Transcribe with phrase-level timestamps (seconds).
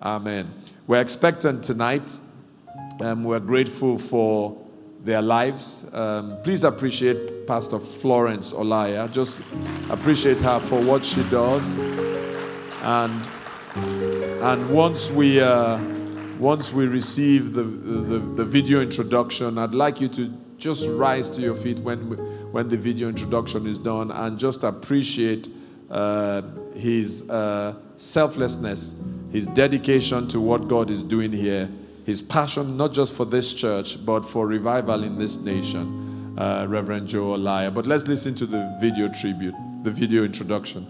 [0.00, 0.52] Amen.
[0.86, 2.18] We're expectant tonight.
[3.00, 4.56] Um, we're grateful for
[5.02, 5.84] their lives.
[5.92, 9.10] Um, please appreciate Pastor Florence Olaiya.
[9.12, 9.38] Just
[9.90, 11.74] appreciate her for what she does.
[12.82, 13.28] And
[14.42, 15.82] and once we uh,
[16.38, 21.40] once we receive the, the the video introduction, I'd like you to just rise to
[21.40, 21.98] your feet when
[22.52, 25.48] when the video introduction is done and just appreciate
[25.90, 26.42] uh,
[26.74, 28.94] his uh, selflessness,
[29.32, 31.68] his dedication to what God is doing here,
[32.06, 37.08] his passion not just for this church but for revival in this nation, uh, Reverend
[37.08, 37.72] Joe Olaiya.
[37.74, 40.86] But let's listen to the video tribute, the video introduction.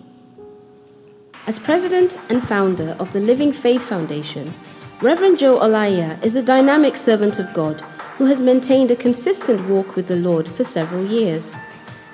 [1.46, 4.52] As president and founder of the Living Faith Foundation,
[5.00, 7.80] Reverend Joe Olaiya is a dynamic servant of God
[8.18, 11.54] who has maintained a consistent walk with the Lord for several years.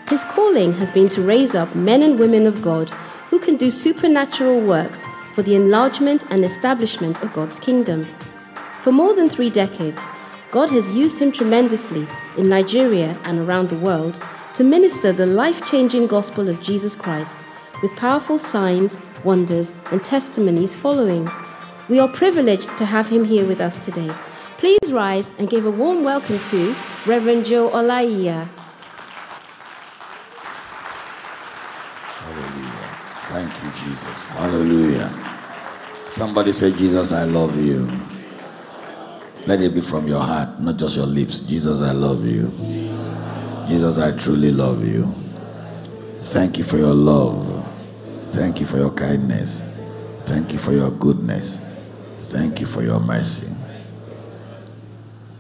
[0.09, 2.91] His calling has been to raise up men and women of God
[3.31, 5.03] who can do supernatural works
[5.35, 8.07] for the enlargement and establishment of God's kingdom.
[8.83, 10.01] For more than three decades,
[10.53, 12.07] God has used him tremendously
[12.39, 14.23] in Nigeria and around the world
[14.55, 17.43] to minister the life changing gospel of Jesus Christ
[17.83, 21.29] with powerful signs, wonders, and testimonies following.
[21.89, 24.11] We are privileged to have him here with us today.
[24.59, 28.49] Please rise and give a warm welcome to Reverend Joe Olaiya.
[33.29, 34.25] Thank you, Jesus.
[34.37, 35.11] Hallelujah.
[36.11, 37.91] Somebody say, Jesus, I love you.
[39.47, 41.41] Let it be from your heart, not just your lips.
[41.41, 42.51] Jesus, I love you.
[43.67, 45.13] Jesus, I truly love you.
[46.13, 47.67] Thank you for your love.
[48.27, 49.63] Thank you for your kindness.
[50.19, 51.61] Thank you for your goodness.
[52.17, 53.49] Thank you for your mercy.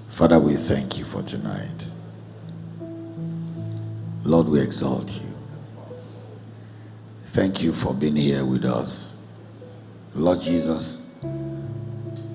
[0.09, 1.89] Father, we thank you for tonight.
[4.23, 5.34] Lord, we exalt you.
[7.35, 9.17] Thank you for being here with us.
[10.15, 11.01] Lord Jesus,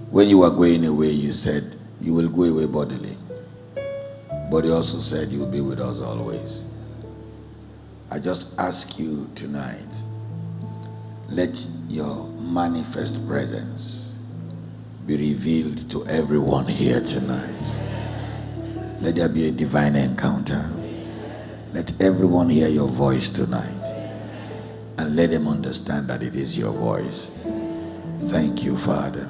[0.09, 3.15] when you were going away, you said you will go away bodily.
[4.51, 6.65] But you also said you will be with us always.
[8.11, 9.87] I just ask you tonight,
[11.29, 14.13] let your manifest presence
[15.05, 17.77] be revealed to everyone here tonight.
[18.99, 20.69] Let there be a divine encounter.
[21.71, 23.98] Let everyone hear your voice tonight
[24.99, 27.31] and let them understand that it is your voice.
[28.23, 29.29] Thank you, Father.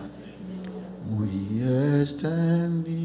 [1.08, 2.99] We are standing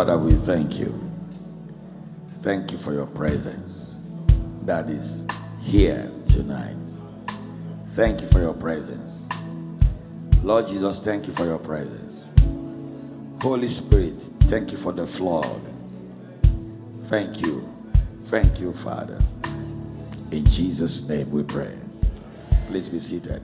[0.00, 0.98] Father, we thank you.
[2.40, 3.98] Thank you for your presence
[4.62, 5.26] that is
[5.60, 6.88] here tonight.
[7.88, 9.28] Thank you for your presence.
[10.42, 12.30] Lord Jesus, thank you for your presence.
[13.42, 15.60] Holy Spirit, thank you for the flood.
[17.02, 17.68] Thank you.
[18.22, 19.22] Thank you, Father.
[20.30, 21.76] In Jesus' name we pray.
[22.68, 23.42] Please be seated.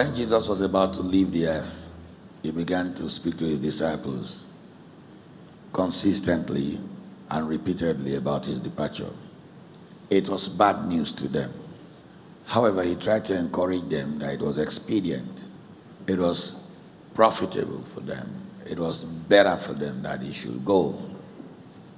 [0.00, 1.92] When Jesus was about to leave the earth,
[2.42, 4.48] he began to speak to his disciples
[5.74, 6.80] consistently
[7.30, 9.10] and repeatedly about his departure.
[10.08, 11.52] It was bad news to them.
[12.46, 15.44] However, he tried to encourage them that it was expedient,
[16.06, 16.56] it was
[17.12, 18.26] profitable for them,
[18.64, 20.98] it was better for them that he should go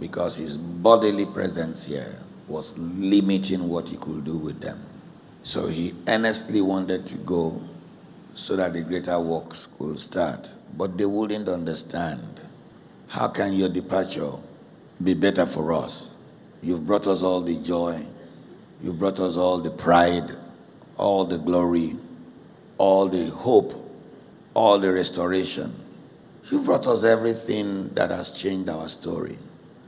[0.01, 4.85] because his bodily presence here was limiting what he could do with them.
[5.45, 7.63] So he earnestly wanted to go
[8.35, 10.55] so that the greater works could start.
[10.77, 12.41] But they wouldn't understand.
[13.09, 14.33] How can your departure
[15.03, 16.15] be better for us?
[16.63, 18.01] You've brought us all the joy,
[18.83, 20.33] you've brought us all the pride,
[20.97, 21.97] all the glory,
[22.79, 23.75] all the hope,
[24.55, 25.75] all the restoration.
[26.51, 29.39] You've brought us everything that has changed our story.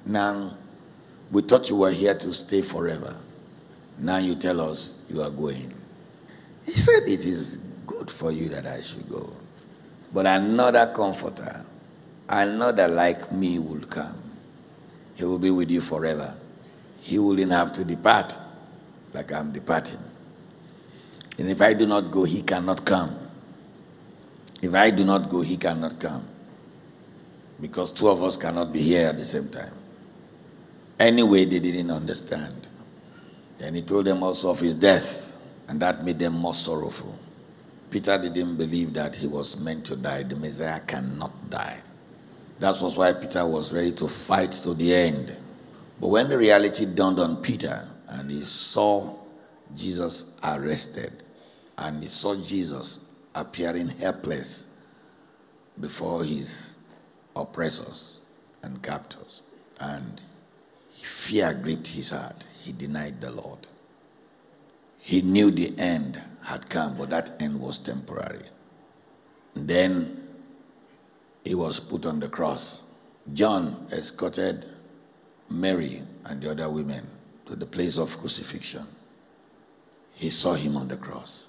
[0.06, 0.56] Now,
[1.30, 3.16] we thought you were here to stay forever.
[3.98, 5.72] Now you tell us you are going.
[6.64, 9.32] He said, It is good for you that I should go.
[10.12, 11.64] But another comforter,
[12.28, 14.20] another like me will come.
[15.14, 16.34] He will be with you forever.
[17.00, 18.38] He wouldn't have to depart
[19.12, 19.98] like I'm departing.
[21.38, 23.18] And if I do not go, he cannot come.
[24.62, 26.26] If I do not go, he cannot come.
[27.60, 29.72] Because two of us cannot be here at the same time.
[30.98, 32.68] Anyway, they didn't understand.
[33.60, 35.36] And he told them also of his death,
[35.68, 37.18] and that made them more sorrowful.
[37.94, 40.24] Peter didn't believe that he was meant to die.
[40.24, 41.78] The Messiah cannot die.
[42.58, 45.36] That was why Peter was ready to fight to the end.
[46.00, 49.14] But when the reality dawned on Peter and he saw
[49.76, 51.22] Jesus arrested
[51.78, 52.98] and he saw Jesus
[53.32, 54.66] appearing helpless
[55.78, 56.74] before his
[57.36, 58.18] oppressors
[58.64, 59.42] and captors,
[59.78, 60.20] and
[61.00, 63.68] fear gripped his heart, he denied the Lord.
[65.06, 68.46] He knew the end had come, but that end was temporary.
[69.52, 70.28] Then
[71.44, 72.80] he was put on the cross.
[73.30, 74.66] John escorted
[75.50, 77.06] Mary and the other women
[77.44, 78.86] to the place of crucifixion.
[80.14, 81.48] He saw him on the cross.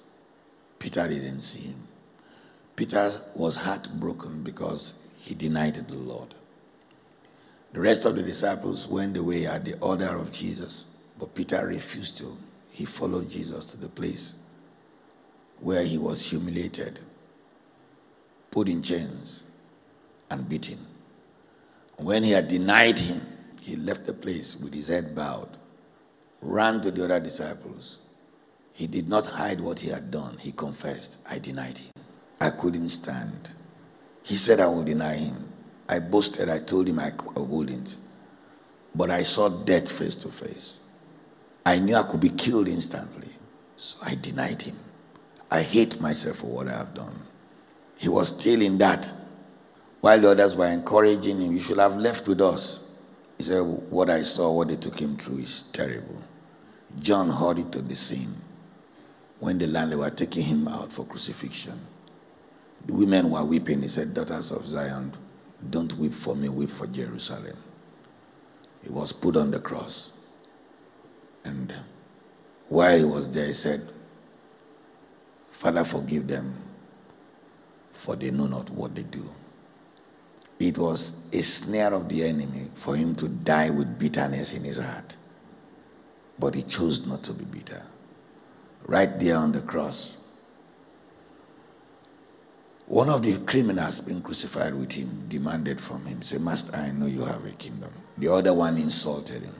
[0.78, 1.88] Peter didn't see him.
[2.76, 6.34] Peter was heartbroken because he denied the Lord.
[7.72, 10.84] The rest of the disciples went away at the order of Jesus,
[11.18, 12.36] but Peter refused to.
[12.76, 14.34] He followed Jesus to the place
[15.60, 17.00] where he was humiliated,
[18.50, 19.44] put in chains,
[20.30, 20.84] and beaten.
[21.96, 23.26] When he had denied him,
[23.62, 25.48] he left the place with his head bowed,
[26.42, 28.00] ran to the other disciples.
[28.74, 30.36] He did not hide what he had done.
[30.38, 31.92] He confessed, I denied him.
[32.42, 33.52] I couldn't stand.
[34.22, 35.50] He said, I will deny him.
[35.88, 37.96] I boasted, I told him I wouldn't.
[38.94, 40.80] But I saw death face to face.
[41.66, 43.28] I knew I could be killed instantly.
[43.76, 44.76] So I denied him.
[45.50, 47.18] I hate myself for what I have done.
[47.96, 49.12] He was still in that.
[50.00, 52.80] While the others were encouraging him, you should have left with us.
[53.36, 56.22] He said, What I saw, what they took him through is terrible.
[57.00, 58.34] John heard it to the scene
[59.40, 61.80] when the land they were taking him out for crucifixion.
[62.86, 63.82] The women were weeping.
[63.82, 65.12] He said, Daughters of Zion,
[65.68, 67.56] don't weep for me, weep for Jerusalem.
[68.84, 70.12] He was put on the cross.
[71.46, 71.72] And
[72.68, 73.92] while he was there, he said,
[75.48, 76.54] Father, forgive them,
[77.92, 79.32] for they know not what they do.
[80.58, 84.78] It was a snare of the enemy for him to die with bitterness in his
[84.78, 85.16] heart.
[86.38, 87.82] But he chose not to be bitter.
[88.84, 90.16] Right there on the cross,
[92.86, 97.06] one of the criminals being crucified with him demanded from him, say, Master, I know
[97.06, 97.90] you have a kingdom.
[98.18, 99.54] The other one insulted him,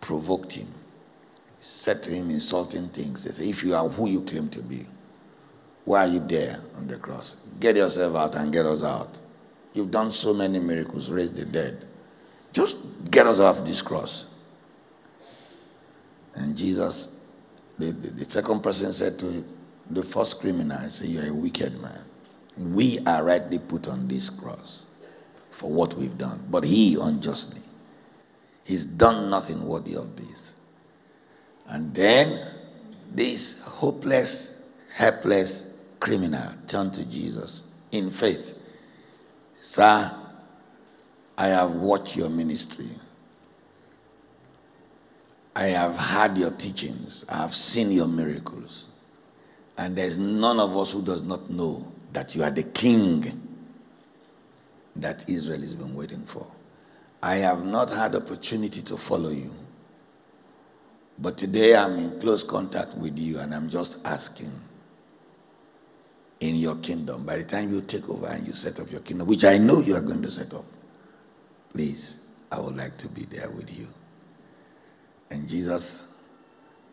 [0.00, 0.68] provoked him,
[1.60, 3.24] said to him insulting things.
[3.24, 4.86] He said, If you are who you claim to be,
[5.84, 7.36] why are you there on the cross?
[7.58, 9.20] Get yourself out and get us out.
[9.72, 11.86] You've done so many miracles, raised the dead.
[12.52, 12.78] Just
[13.10, 14.26] get us off this cross.
[16.34, 17.08] And Jesus,
[17.78, 19.44] the, the, the second person said to
[19.90, 22.04] the first criminal, he said, You're a wicked man
[22.58, 24.86] we are rightly put on this cross
[25.50, 27.62] for what we've done, but he unjustly.
[28.64, 30.54] He's done nothing worthy of this.
[31.68, 32.40] And then
[33.12, 34.60] this hopeless,
[34.94, 35.66] helpless
[36.00, 38.58] criminal turned to Jesus in faith.
[39.60, 40.10] Sir,
[41.36, 42.88] I have watched your ministry.
[45.54, 47.24] I have heard your teachings.
[47.28, 48.88] I have seen your miracles.
[49.76, 53.42] And there's none of us who does not know that you are the king
[54.96, 56.46] that Israel has been waiting for.
[57.22, 59.54] I have not had opportunity to follow you.
[61.20, 64.52] But today I'm in close contact with you and I'm just asking
[66.40, 69.26] in your kingdom, by the time you take over and you set up your kingdom,
[69.26, 70.64] which I know you are going to set up,
[71.72, 72.18] please,
[72.52, 73.88] I would like to be there with you.
[75.30, 76.06] And Jesus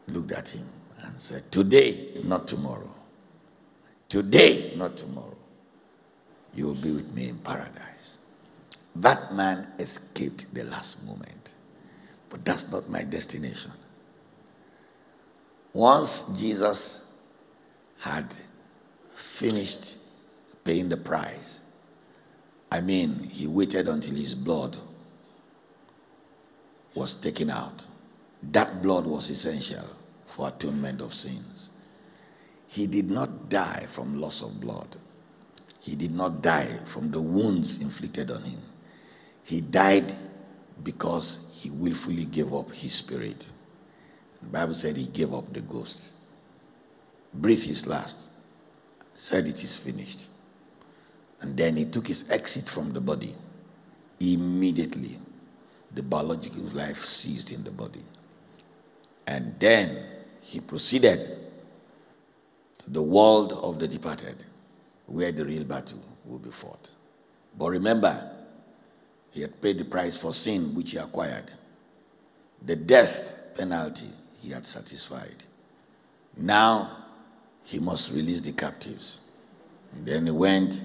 [0.08, 0.68] looked at him
[1.00, 2.90] and said, Today, not tomorrow.
[4.10, 5.38] Today, not tomorrow,
[6.56, 8.20] you will be with me in paradise.
[8.96, 11.54] That man escaped the last moment,
[12.30, 13.72] but that's not my destination.
[15.76, 17.02] Once Jesus
[18.00, 18.34] had
[19.12, 19.98] finished
[20.64, 21.60] paying the price,
[22.72, 24.78] I mean, he waited until his blood
[26.94, 27.86] was taken out.
[28.42, 29.84] That blood was essential
[30.26, 31.72] for atonement of sins.
[32.70, 34.96] He did not die from loss of blood.
[35.82, 38.62] He did not die from the wounds inflicted on him.
[39.44, 40.16] He died
[40.82, 43.52] because he willfully gave up his spirit.
[44.52, 46.12] Bible said he gave up the ghost.
[47.34, 48.32] Breathed his last.
[49.16, 50.28] Said it is finished.
[51.42, 53.36] And then he took his exit from the body.
[54.20, 55.20] Immediately,
[55.94, 58.04] the biological life ceased in the body.
[59.28, 60.06] And then
[60.42, 61.40] he proceeded
[62.80, 64.46] to the world of the departed,
[65.08, 66.92] where the real battle will be fought.
[67.58, 68.32] But remember,
[69.32, 71.52] he had paid the price for sin which he acquired.
[72.66, 74.12] The death penalty
[74.46, 75.44] he had satisfied.
[76.38, 76.98] Now
[77.64, 79.20] he must release the captives.
[79.94, 80.84] And then he went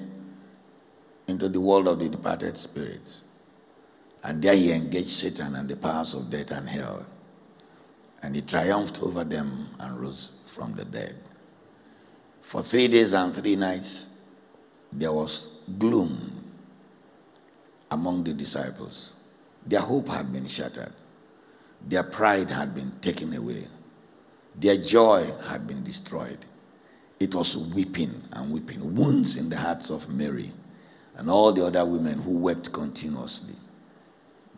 [1.26, 3.24] into the world of the departed spirits.
[4.24, 7.04] And there he engaged Satan and the powers of death and hell.
[8.22, 11.16] And he triumphed over them and rose from the dead.
[12.40, 14.06] For three days and three nights,
[14.92, 15.48] there was
[15.78, 16.44] gloom
[17.90, 19.12] among the disciples.
[19.66, 20.92] Their hope had been shattered,
[21.86, 23.66] their pride had been taken away,
[24.54, 26.46] their joy had been destroyed.
[27.18, 30.52] It was weeping and weeping, wounds in the hearts of Mary
[31.16, 33.54] and all the other women who wept continuously.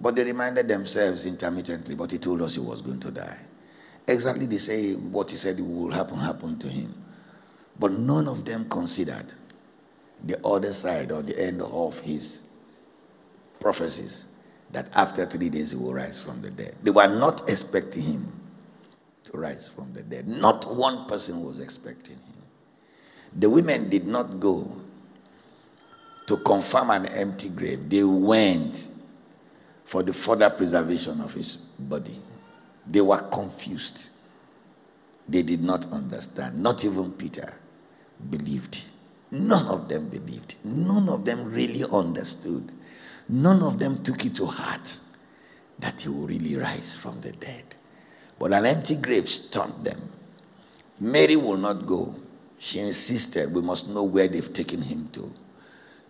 [0.01, 3.39] But they reminded themselves intermittently, but he told us he was going to die.
[4.07, 6.95] Exactly the same what he said will happen happened to him.
[7.79, 9.27] But none of them considered
[10.25, 12.43] the other side or the end of his
[13.61, 14.27] prophecies
[14.73, 16.77] that after three days he will rise from the dead.
[16.83, 18.41] They were not expecting him
[19.25, 20.27] to rise from the dead.
[20.27, 22.43] Not one person was expecting him.
[23.39, 24.71] The women did not go
[26.27, 28.89] to confirm an empty grave, they went
[29.85, 32.19] for the further preservation of his body.
[32.87, 34.11] They were confused.
[35.29, 36.63] They did not understand.
[36.63, 37.53] Not even Peter
[38.31, 38.83] believed.
[39.31, 40.57] None of them believed.
[40.65, 42.71] None of them really understood.
[43.29, 44.99] None of them took it to heart
[45.79, 47.65] that he will really rise from the dead.
[48.39, 50.01] But an empty grave stunned them.
[51.01, 52.15] Mary will not go.
[52.59, 55.33] She insisted, we must know where they've taken him to.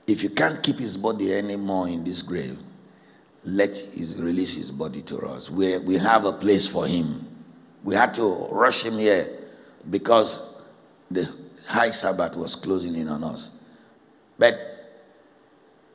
[0.07, 2.59] If you can't keep his body anymore in this grave,
[3.45, 5.51] let his release his body to us.
[5.51, 7.27] We, we have a place for him.
[7.83, 9.29] We had to rush him here
[9.91, 10.43] because
[11.11, 11.33] the
[11.67, 13.51] high Sabbath was closing in on us.
[14.39, 14.72] But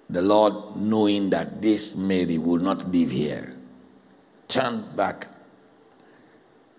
[0.10, 3.56] the Lord, knowing that this Mary will not live here,
[4.48, 5.28] turned back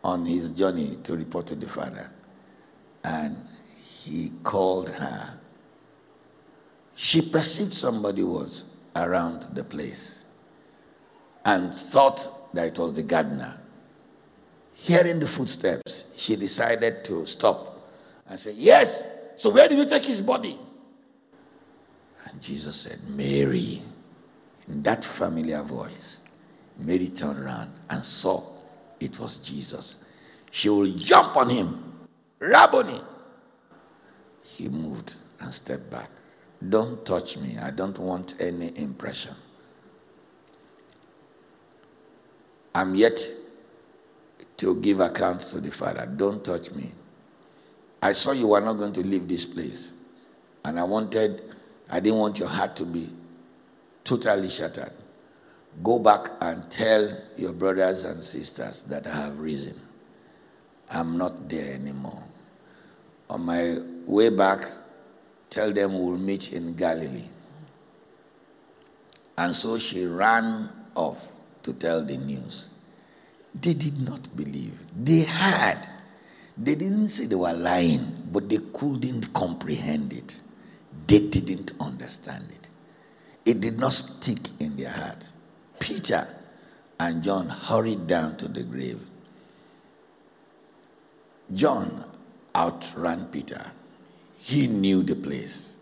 [0.02, 2.10] on his journey to report to the Father.
[3.04, 3.36] And
[3.76, 5.38] he called her.
[6.94, 8.64] She perceived somebody was
[8.96, 10.24] around the place
[11.44, 13.60] and thought that it was the gardener.
[14.74, 17.88] Hearing the footsteps, she decided to stop
[18.28, 19.02] and say, Yes,
[19.36, 20.58] so where did you take his body?
[22.30, 23.82] And Jesus said, Mary.
[24.68, 26.20] In that familiar voice,
[26.78, 28.42] Mary turned around and saw
[29.00, 29.96] it was Jesus.
[30.50, 31.92] She will jump on him.
[32.38, 33.00] Rabboni.
[34.44, 36.10] He moved and stepped back.
[36.68, 37.56] Don't touch me.
[37.58, 39.34] I don't want any impression.
[42.74, 43.20] I'm yet
[44.58, 46.06] to give account to the Father.
[46.06, 46.92] Don't touch me.
[48.02, 49.94] I saw you were not going to leave this place.
[50.64, 51.42] And I wanted,
[51.90, 53.10] I didn't want your heart to be
[54.04, 54.92] totally shattered.
[55.82, 59.80] Go back and tell your brothers and sisters that I have risen.
[60.90, 62.22] I'm not there anymore.
[63.30, 64.66] On my way back,
[65.50, 67.28] tell them we'll meet in Galilee.
[69.36, 71.28] And so she ran off
[71.62, 72.70] to tell the news.
[73.54, 74.78] They did not believe.
[74.96, 75.88] They had.
[76.56, 80.40] They didn't say they were lying, but they couldn't comprehend it.
[81.08, 82.68] They didn't understand it.
[83.46, 85.32] It did not stick in their heart.
[85.80, 86.28] Peter
[87.00, 89.00] and John hurried down to the grave.
[91.50, 92.04] John
[92.54, 93.64] outran Peter.
[94.38, 95.78] He knew the place.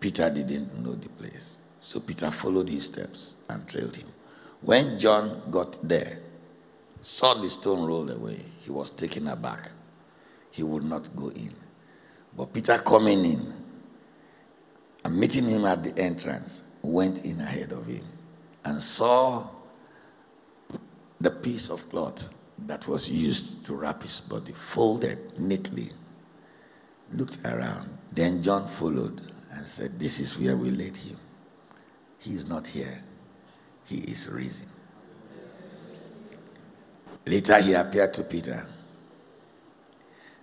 [0.00, 1.58] Peter didn't know the place.
[1.82, 4.08] So Peter followed his steps and trailed him.
[4.62, 6.20] When John got there,
[7.02, 9.70] saw the stone rolled away, he was taken aback.
[10.50, 11.52] He would not go in.
[12.34, 13.63] But Peter coming in
[15.04, 18.04] and meeting him at the entrance went in ahead of him
[18.64, 19.46] and saw
[21.20, 22.30] the piece of cloth
[22.66, 25.90] that was used to wrap his body folded neatly.
[27.12, 27.96] looked around.
[28.12, 29.20] Then John followed
[29.52, 31.16] and said, This is where we laid him.
[32.18, 33.02] He is not here,
[33.84, 34.66] he is risen.
[37.26, 38.66] Later, he appeared to Peter.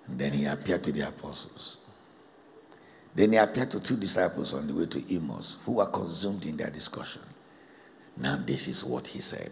[0.08, 1.78] And then he appeared to the apostles.
[3.14, 6.58] Then he appeared to two disciples on the way to Emmaus who were consumed in
[6.58, 7.22] their discussion.
[8.18, 9.52] Now, this is what he said.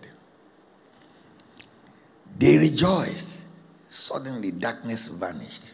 [2.38, 3.46] They rejoiced.
[3.90, 5.74] Suddenly, darkness vanished.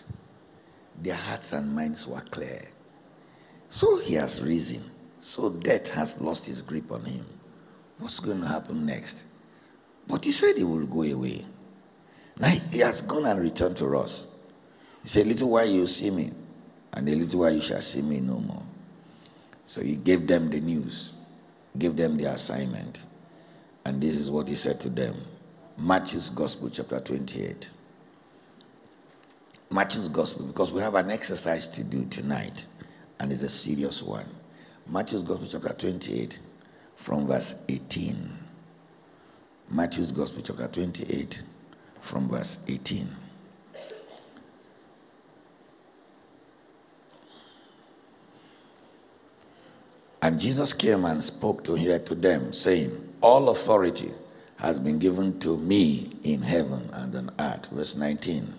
[1.02, 2.70] Their hearts and minds were clear.
[3.70, 4.84] So he has risen.
[5.20, 7.26] So death has lost its grip on him.
[8.00, 9.26] What's going to happen next?
[10.08, 11.44] But he said he will go away.
[12.40, 14.28] Now he has gone and returned to us.
[15.04, 16.32] He said, Little while you see me,
[16.96, 18.64] and a little while you shall see me no more.
[19.66, 21.14] So he gave them the news,
[21.78, 23.06] gave them the assignment.
[23.86, 25.16] And this is what he said to them.
[25.78, 27.70] Matthew's Gospel, chapter 28.
[29.70, 32.68] Matthew's Gospel, because we have an exercise to do tonight,
[33.20, 34.28] and it's a serious one.
[34.88, 36.40] Matthew's Gospel, chapter 28,
[36.96, 38.32] from verse 18.
[39.70, 41.44] Matthew's Gospel, chapter 28,
[42.00, 43.08] from verse 18.
[50.22, 54.12] And Jesus came and spoke to here to them, saying, All authority
[54.58, 57.68] has been given to me in heaven and on earth.
[57.68, 58.54] Verse 19.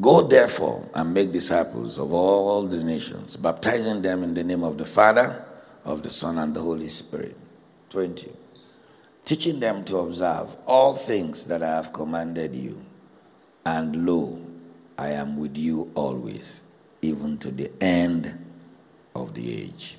[0.00, 4.78] Go therefore and make disciples of all the nations, baptizing them in the name of
[4.78, 5.44] the Father,
[5.84, 7.36] of the Son, and the Holy Spirit.
[7.90, 8.30] 20.
[9.24, 12.80] Teaching them to observe all things that I have commanded you.
[13.66, 14.40] And lo,
[14.96, 16.62] I am with you always,
[17.02, 18.47] even to the end
[19.22, 19.96] of the age.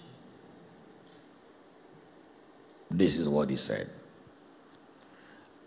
[2.90, 3.90] This is what he said.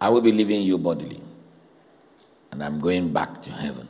[0.00, 1.21] I will be leaving you bodily,
[2.50, 3.88] and I'm going back to heaven.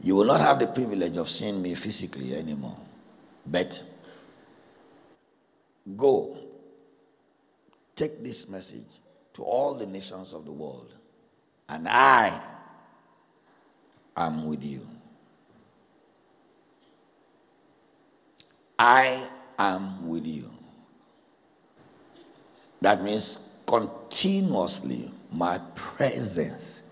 [0.00, 2.76] You will not have the privilege of seeing me physically anymore,
[3.44, 3.82] but
[5.96, 6.36] go,
[7.96, 8.86] take this message
[9.34, 10.94] to all the nations of the world,
[11.68, 12.40] and I
[14.16, 14.86] am with you.
[18.78, 20.50] I am with you.
[22.80, 26.82] That means continuously my presence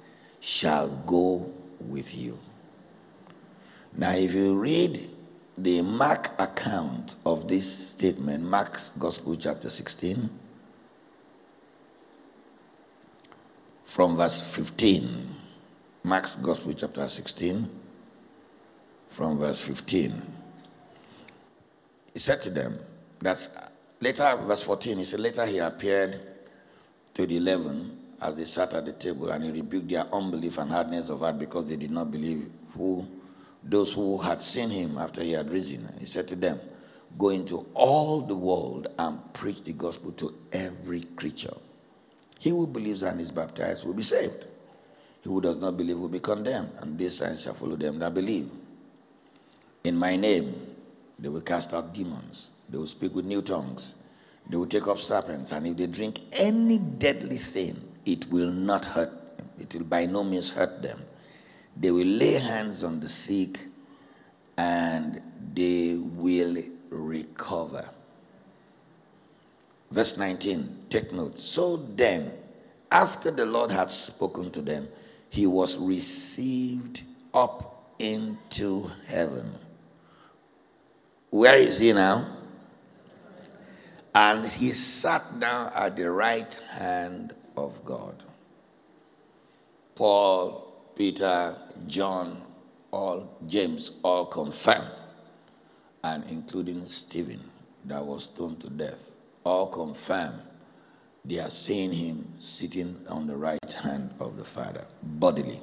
[0.41, 2.39] shall go with you.
[3.97, 5.09] Now, if you read
[5.57, 10.29] the Mark account of this statement, Mark's Gospel, chapter 16,
[13.85, 15.35] from verse 15,
[16.03, 17.71] Mark's Gospel, chapter 16,
[19.09, 20.36] from verse 15,
[22.17, 22.79] he said to them,
[23.21, 23.51] that's
[24.01, 26.19] later, verse 14, he said, later he appeared
[27.13, 30.71] to the eleven as they sat at the table, and he rebuked their unbelief and
[30.71, 33.07] hardness of heart because they did not believe who
[33.63, 35.87] those who had seen him after he had risen.
[35.99, 36.59] He said to them,
[37.19, 41.53] Go into all the world and preach the gospel to every creature.
[42.39, 44.47] He who believes and is baptized will be saved.
[45.21, 48.15] He who does not believe will be condemned, and this sign shall follow them that
[48.15, 48.49] believe.
[49.85, 50.66] In my name,
[51.19, 53.95] they will cast out demons, they will speak with new tongues,
[54.49, 58.85] they will take up serpents, and if they drink any deadly thing, it will not
[58.85, 59.49] hurt them.
[59.59, 61.01] It will by no means hurt them
[61.79, 63.61] they will lay hands on the sick
[64.57, 65.21] and
[65.55, 66.57] they will
[66.89, 67.89] recover.
[69.91, 71.39] Verse 19, take note.
[71.39, 72.33] So then,
[72.91, 74.89] after the Lord had spoken to them,
[75.29, 77.03] he was received
[77.35, 79.55] up into heaven.
[81.37, 82.27] Where is he now?
[84.15, 88.23] And he sat down at the right hand of God.
[89.95, 91.55] Paul Peter,
[91.87, 92.43] John,
[92.91, 94.87] all James, all confirm,
[96.03, 97.51] and including Stephen,
[97.85, 100.41] that was stoned to death, all confirm
[101.23, 105.61] they are seeing him sitting on the right hand of the Father, bodily.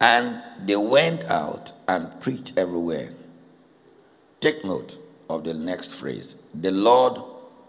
[0.00, 3.10] And they went out and preached everywhere.
[4.40, 4.98] Take note
[5.28, 7.20] of the next phrase the Lord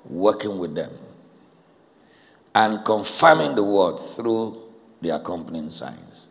[0.05, 0.91] working with them
[2.55, 4.61] and confirming the word through
[5.01, 6.29] the accompanying signs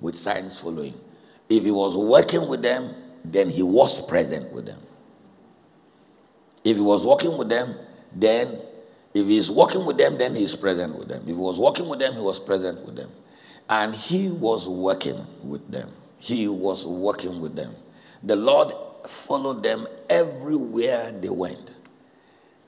[0.00, 0.98] with signs following.
[1.48, 4.80] If he was working with them, then he was present with them.
[6.64, 7.74] If he was working with them,
[8.14, 8.58] then
[9.14, 11.22] if he's working with them, then he's present with them.
[11.22, 13.10] If he was working with them, he was present with them.
[13.68, 15.90] And he was working with them.
[16.18, 17.74] He was working with them.
[18.22, 18.72] The Lord
[19.06, 21.76] followed them everywhere they went.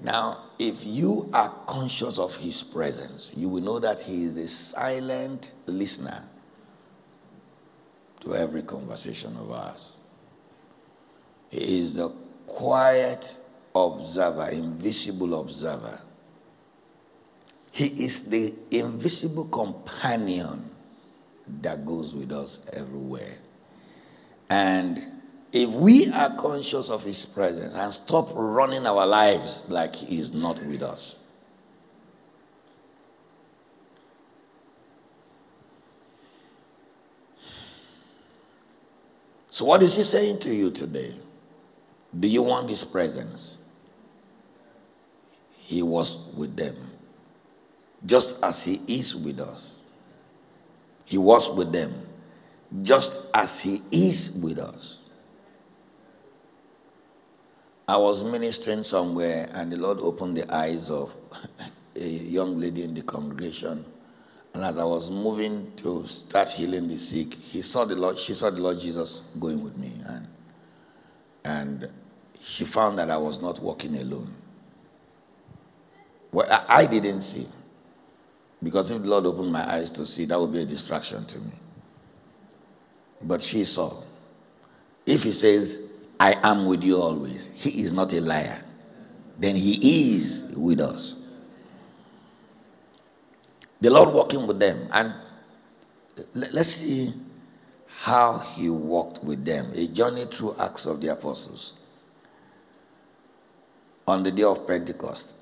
[0.00, 4.48] Now, if you are conscious of his presence, you will know that he is a
[4.48, 6.24] silent listener
[8.20, 9.96] to every conversation of ours.
[11.50, 12.10] He is the
[12.46, 13.38] quiet
[13.74, 16.00] observer, invisible observer.
[17.70, 20.70] He is the invisible companion
[21.62, 23.36] that goes with us everywhere.
[24.48, 25.13] And
[25.54, 30.34] if we are conscious of His presence and stop running our lives like He is
[30.34, 31.20] not with us,
[39.54, 41.14] So, what is he saying to you today?
[42.18, 43.56] Do you want his presence?
[45.52, 46.90] He was with them,
[48.04, 49.84] just as he is with us.
[51.04, 51.94] He was with them,
[52.82, 54.98] just as he is with us.
[57.86, 61.16] I was ministering somewhere, and the Lord opened the eyes of
[61.96, 63.84] a young lady in the congregation
[64.54, 68.34] and as I was moving to start healing the sick, he saw the Lord, she
[68.34, 69.92] saw the Lord Jesus going with me.
[70.06, 70.28] And,
[71.44, 71.90] and
[72.40, 74.32] she found that I was not walking alone.
[76.30, 77.48] Well, I, I didn't see.
[78.62, 81.38] Because if the Lord opened my eyes to see, that would be a distraction to
[81.38, 81.52] me.
[83.22, 84.02] But she saw.
[85.04, 85.80] If he says,
[86.18, 88.62] I am with you always, he is not a liar.
[89.38, 91.14] Then he is with us.
[93.80, 94.88] The Lord walking with them.
[94.92, 95.12] And
[96.34, 97.12] let's see
[97.86, 99.72] how he walked with them.
[99.74, 101.74] A journey through Acts of the Apostles.
[104.06, 105.34] On the day of Pentecost,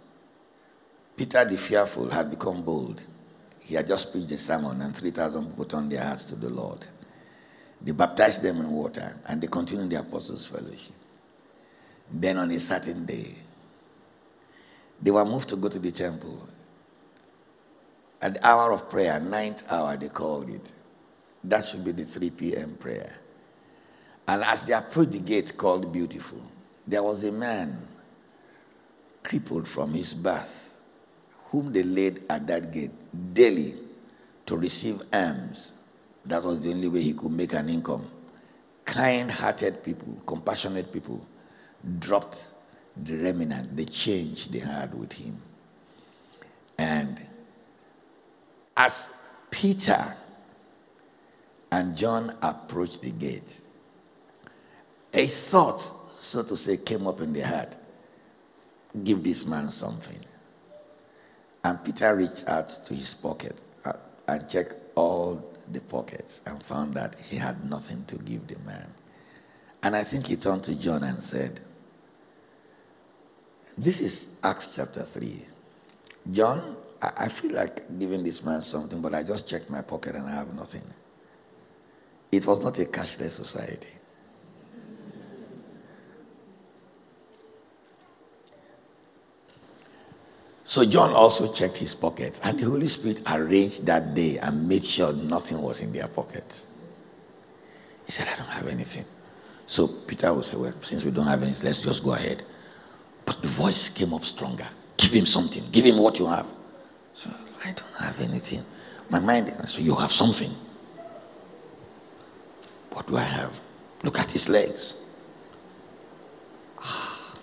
[1.16, 3.02] Peter the fearful had become bold.
[3.60, 6.86] He had just preached a sermon, and 3,000 people turned their hearts to the Lord.
[7.84, 10.94] They baptized them in water, and they continued the apostles' fellowship.
[12.10, 13.34] Then, on a certain day,
[15.00, 16.46] they were moved to go to the temple,
[18.22, 20.72] at the hour of prayer, ninth hour, they called it.
[21.42, 22.76] That should be the 3 p.m.
[22.78, 23.12] prayer.
[24.28, 26.40] And as they approached the gate called Beautiful,
[26.86, 27.88] there was a man
[29.24, 30.80] crippled from his birth,
[31.46, 32.92] whom they laid at that gate
[33.34, 33.74] daily
[34.46, 35.72] to receive alms.
[36.26, 38.06] That was the only way he could make an income.
[38.84, 41.26] Kind hearted people, compassionate people,
[41.98, 42.44] dropped
[42.96, 45.40] the remnant, the change they had with him.
[46.78, 47.20] And
[48.76, 49.10] as
[49.50, 50.16] Peter
[51.70, 53.60] and John approached the gate,
[55.12, 55.80] a thought,
[56.16, 57.76] so to say, came up in their heart
[59.04, 60.18] give this man something.
[61.64, 63.92] And Peter reached out to his pocket uh,
[64.26, 68.88] and checked all the pockets and found that he had nothing to give the man.
[69.82, 71.60] And I think he turned to John and said,
[73.76, 75.44] This is Acts chapter 3.
[76.30, 80.26] John, I, feel like giving this man something, but I just checked my pocket and
[80.26, 80.84] I have nothing.
[82.30, 83.88] It was not a cashless society.
[90.72, 94.82] So John also checked his pockets, and the Holy Spirit arranged that day and made
[94.82, 96.64] sure nothing was in their pockets.
[98.06, 99.04] He said, I don't have anything.
[99.66, 102.42] So Peter will say, Well, since we don't have anything, let's just go ahead.
[103.26, 104.66] But the voice came up stronger.
[104.96, 106.46] Give him something, give him what you have.
[107.12, 107.28] So
[107.62, 108.64] I don't have anything.
[109.10, 110.54] My mind, so you have something.
[112.92, 113.60] What do I have?
[114.04, 114.96] Look at his legs.
[116.78, 117.36] Ah.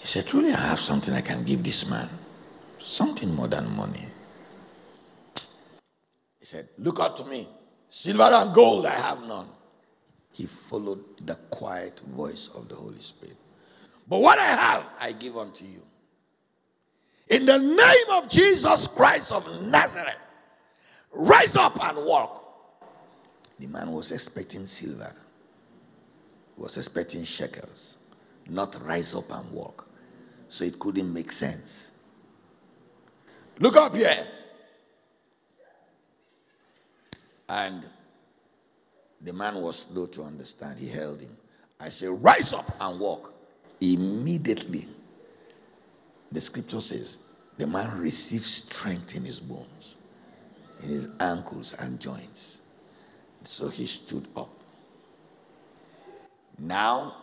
[0.00, 2.08] He said, Truly, I have something I can give this man.
[2.78, 4.06] Something more than money.
[6.38, 7.46] He said, Look out to me.
[7.88, 9.48] Silver and gold I have none.
[10.32, 13.36] He followed the quiet voice of the Holy Spirit.
[14.08, 15.82] But what I have, I give unto you.
[17.28, 20.16] In the name of Jesus Christ of Nazareth,
[21.12, 22.42] rise up and walk.
[23.58, 25.12] The man was expecting silver,
[26.54, 27.98] he was expecting shekels,
[28.48, 29.85] not rise up and walk.
[30.48, 31.92] So it couldn't make sense.
[33.58, 34.26] Look up here.
[37.48, 37.84] And
[39.20, 40.78] the man was slow to understand.
[40.78, 41.36] He held him.
[41.78, 43.32] I said, Rise up and walk.
[43.80, 44.88] Immediately,
[46.32, 47.18] the scripture says,
[47.58, 49.96] the man received strength in his bones,
[50.82, 52.60] in his ankles and joints.
[53.44, 54.50] So he stood up.
[56.58, 57.16] Now,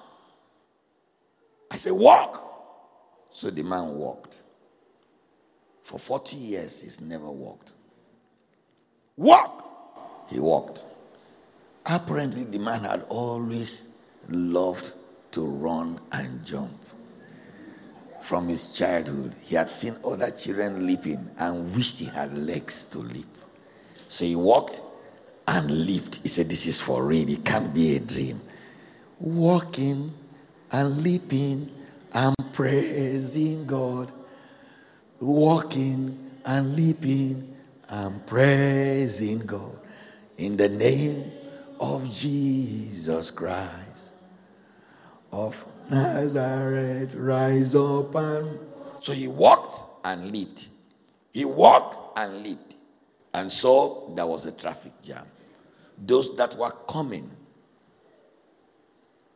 [1.69, 2.52] I said, Walk.
[3.33, 4.35] So the man walked.
[5.83, 7.73] For 40 years, he's never walked.
[9.17, 10.27] Walk!
[10.29, 10.85] He walked.
[11.85, 13.85] Apparently, the man had always
[14.29, 14.93] loved
[15.31, 16.71] to run and jump
[18.21, 19.35] from his childhood.
[19.41, 23.27] He had seen other children leaping and wished he had legs to leap.
[24.07, 24.81] So he walked
[25.47, 26.19] and leaped.
[26.23, 27.27] He said, This is for real.
[27.29, 28.41] It can't be a dream.
[29.19, 30.13] Walking
[30.71, 31.69] and leaping
[32.53, 34.11] praising God.
[35.19, 37.55] Walking and leaping
[37.89, 39.79] and praising God.
[40.37, 41.31] In the name
[41.79, 44.11] of Jesus Christ
[45.33, 48.59] of Nazareth, rise up and.
[48.99, 50.69] So he walked and leaped.
[51.33, 52.75] He walked and leaped.
[53.33, 55.25] And so there was a traffic jam.
[55.97, 57.29] Those that were coming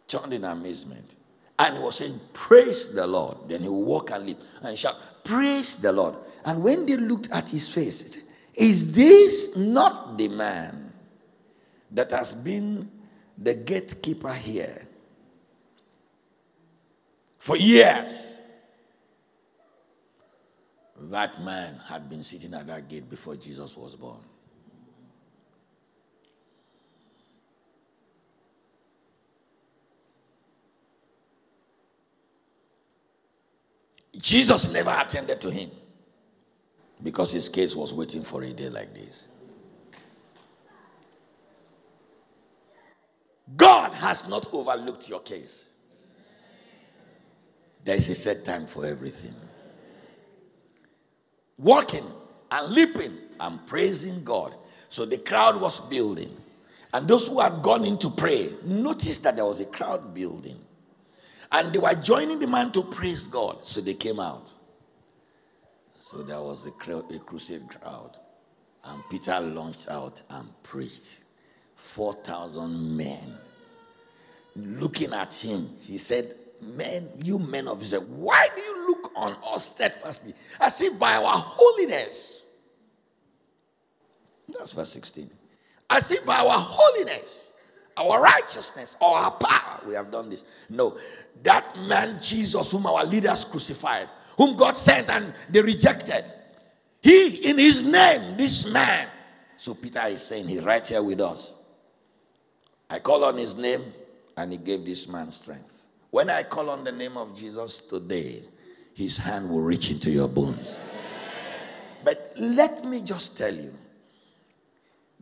[0.08, 1.17] turned in amazement.
[1.60, 3.38] And he was saying, Praise the Lord.
[3.48, 6.16] Then he would walk and leap and shout, Praise the Lord.
[6.46, 10.94] And when they looked at his face, said, Is this not the man
[11.92, 12.92] that has been
[13.38, 14.88] the gatekeeper here
[17.40, 18.36] for years?
[21.00, 24.20] That man had been sitting at that gate before Jesus was born.
[34.18, 35.72] Jesus never attended to him
[37.04, 39.28] because his case was waiting for a day like this.
[43.56, 45.68] God has not overlooked your case.
[47.86, 49.34] There is a set time for everything
[51.58, 52.06] walking
[52.52, 54.56] and leaping and praising God.
[54.90, 56.36] So the crowd was building.
[56.94, 60.60] And those who had gone in to pray noticed that there was a crowd building.
[61.52, 63.62] And they were joining the man to praise God.
[63.62, 64.50] So they came out.
[66.00, 68.18] So there was a, a crusade crowd.
[68.84, 71.22] And Peter launched out and preached.
[71.78, 73.38] 4,000 men.
[74.56, 79.38] Looking at him, he said, Men, you men of Israel, why do you look on
[79.46, 82.44] us steadfastly as if by our holiness?
[84.50, 85.30] That's verse 16.
[85.90, 87.54] As if by our holiness,
[87.98, 90.46] our righteousness, or our power, we have done this.
[90.70, 90.98] No,
[91.44, 96.24] that man Jesus, whom our leaders crucified, whom God sent and they rejected,
[97.02, 99.08] he, in his name, this man.
[99.58, 101.54] So Peter is saying, he's right here with us.
[102.90, 103.82] I call on his name,
[104.36, 105.88] and he gave this man strength.
[106.12, 108.44] When I call on the name of Jesus today,
[108.94, 110.82] his hand will reach into your bones.
[112.04, 113.74] But let me just tell you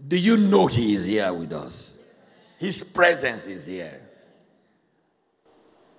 [0.07, 1.94] do you know he is here with us?
[2.57, 4.01] His presence is here.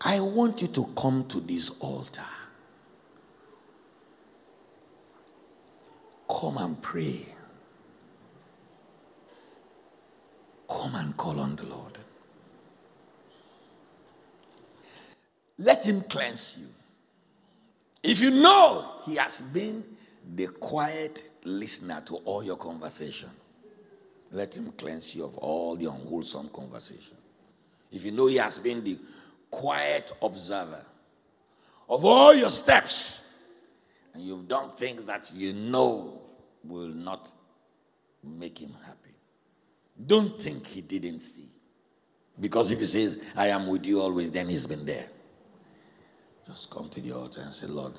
[0.00, 2.22] I want you to come to this altar.
[6.28, 7.26] Come and pray.
[10.68, 11.98] Come and call on the Lord.
[15.58, 16.66] Let him cleanse you.
[18.02, 19.84] If you know he has been
[20.34, 23.30] the quiet listener to all your conversation,
[24.30, 27.16] let him cleanse you of all the unwholesome conversation.
[27.90, 28.98] If you know he has been the
[29.50, 30.84] quiet observer
[31.88, 33.20] of all your steps,
[34.12, 36.20] and you've done things that you know
[36.64, 37.30] will not
[38.24, 39.14] make him happy,
[40.04, 41.48] don't think he didn't see.
[42.38, 45.08] Because if he says, I am with you always, then he's been there.
[46.46, 47.94] Just come to the altar and say, Lord,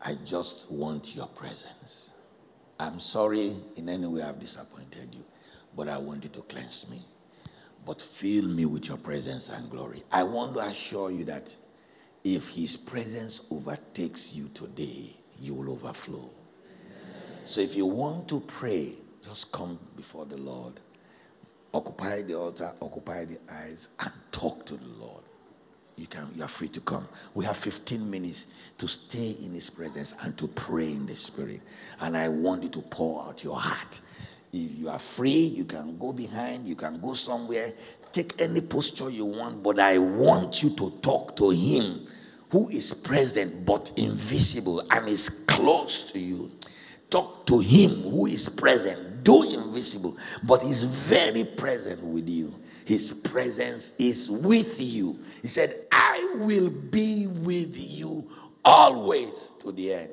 [0.00, 2.10] I just want your presence.
[2.78, 5.24] I'm sorry in any way I've disappointed you,
[5.76, 7.04] but I want you to cleanse me.
[7.86, 10.02] But fill me with your presence and glory.
[10.10, 11.54] I want to assure you that
[12.24, 16.30] if his presence overtakes you today, you will overflow.
[17.44, 20.80] So if you want to pray, just come before the Lord.
[21.72, 25.23] Occupy the altar, occupy the eyes, and talk to the Lord
[25.96, 27.08] you can you are free to come.
[27.34, 28.46] We have 15 minutes
[28.78, 31.60] to stay in his presence and to pray in the spirit.
[32.00, 34.00] And i want you to pour out your heart.
[34.52, 37.72] If you are free you can go behind you can go somewhere.
[38.12, 42.06] Take any posture you want but i want you to talk to him
[42.50, 46.52] who is present but invisible and is close to you.
[47.10, 52.54] Talk to him who is present though invisible but is very present with you.
[52.84, 55.18] His presence is with you.
[55.42, 55.83] He said,
[56.38, 58.28] will be with you
[58.64, 60.10] always to the end.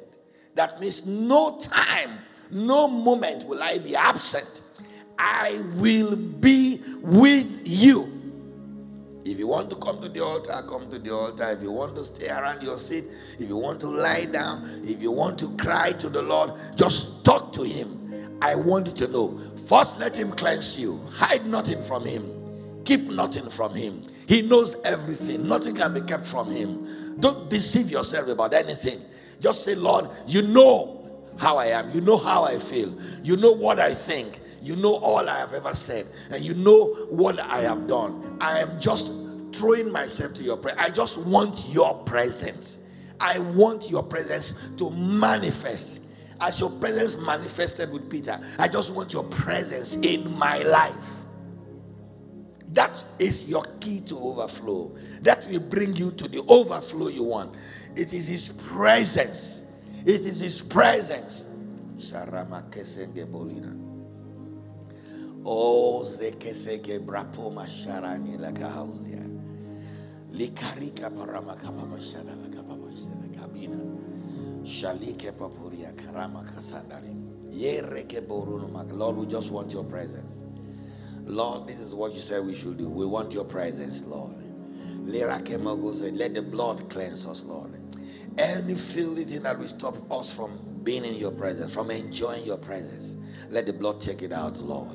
[0.55, 4.61] That means no time, no moment will I be absent.
[5.17, 8.17] I will be with you.
[9.23, 11.51] If you want to come to the altar, come to the altar.
[11.51, 13.05] If you want to stay around your seat,
[13.39, 17.23] if you want to lie down, if you want to cry to the Lord, just
[17.23, 18.39] talk to Him.
[18.41, 22.41] I want you to know first, let Him cleanse you, hide nothing from Him.
[22.85, 24.01] Keep nothing from him.
[24.31, 25.45] He knows everything.
[25.45, 27.19] Nothing can be kept from him.
[27.19, 29.03] Don't deceive yourself about anything.
[29.41, 31.05] Just say, Lord, you know
[31.37, 31.89] how I am.
[31.89, 32.97] You know how I feel.
[33.23, 34.39] You know what I think.
[34.61, 38.37] You know all I have ever said, and you know what I have done.
[38.39, 39.11] I am just
[39.51, 40.75] throwing myself to your prayer.
[40.77, 42.77] I just want your presence.
[43.19, 45.99] I want your presence to manifest.
[46.39, 51.20] As your presence manifested with Peter, I just want your presence in my life.
[52.73, 54.95] That is your key to overflow.
[55.21, 57.55] That will bring you to the overflow you want.
[57.95, 59.63] It is His presence.
[60.05, 61.45] It is His presence.
[65.45, 69.27] Oh, zekeseke brapoma sharani lakahauzia.
[70.33, 73.79] Likarika parama kapama shara lakapama shara kabina.
[74.63, 77.15] Shalike papuria karama kasandari.
[77.51, 78.91] Yereke boruno mag.
[78.93, 80.45] Lord, we just want your presence.
[81.25, 82.89] Lord, this is what you said we should do.
[82.89, 84.35] We want your presence, Lord.
[85.05, 87.79] Let the blood cleanse us, Lord.
[88.37, 92.57] Any filthy thing that will stop us from being in your presence, from enjoying your
[92.57, 93.15] presence,
[93.49, 94.89] let the blood take it out, Lord.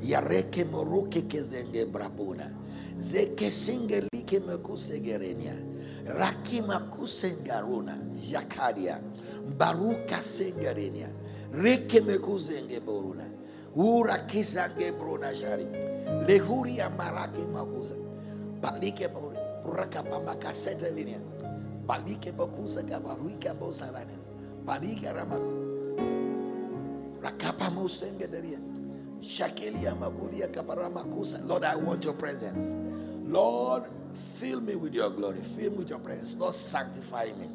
[0.00, 2.50] Yareke moruke kezenge brabuna.
[2.98, 5.54] Zeke singe like mekusegerenia.
[6.06, 7.98] Rakima kusengaruna.
[8.16, 9.00] Jakadia.
[9.58, 11.08] Baruka sengerenia.
[11.52, 13.24] Reke mekuzenge boruna.
[13.76, 15.64] Ura kisange brona shari.
[16.26, 17.96] Lehuria marake makuza.
[18.60, 19.08] Palike
[19.64, 21.18] buraka pamaka setelinia.
[21.86, 24.18] Palike bakuza kabaruika bosarania.
[24.66, 25.68] Palike ramaku.
[27.22, 28.58] Rakapa mosenge deria.
[29.20, 31.46] Shakelia mabudia kabaramakusa.
[31.46, 32.74] Lord, I want your presence.
[33.26, 35.42] Lord, fill me with your glory.
[35.42, 36.34] Fill me with your presence.
[36.36, 37.50] Lord, sanctify me.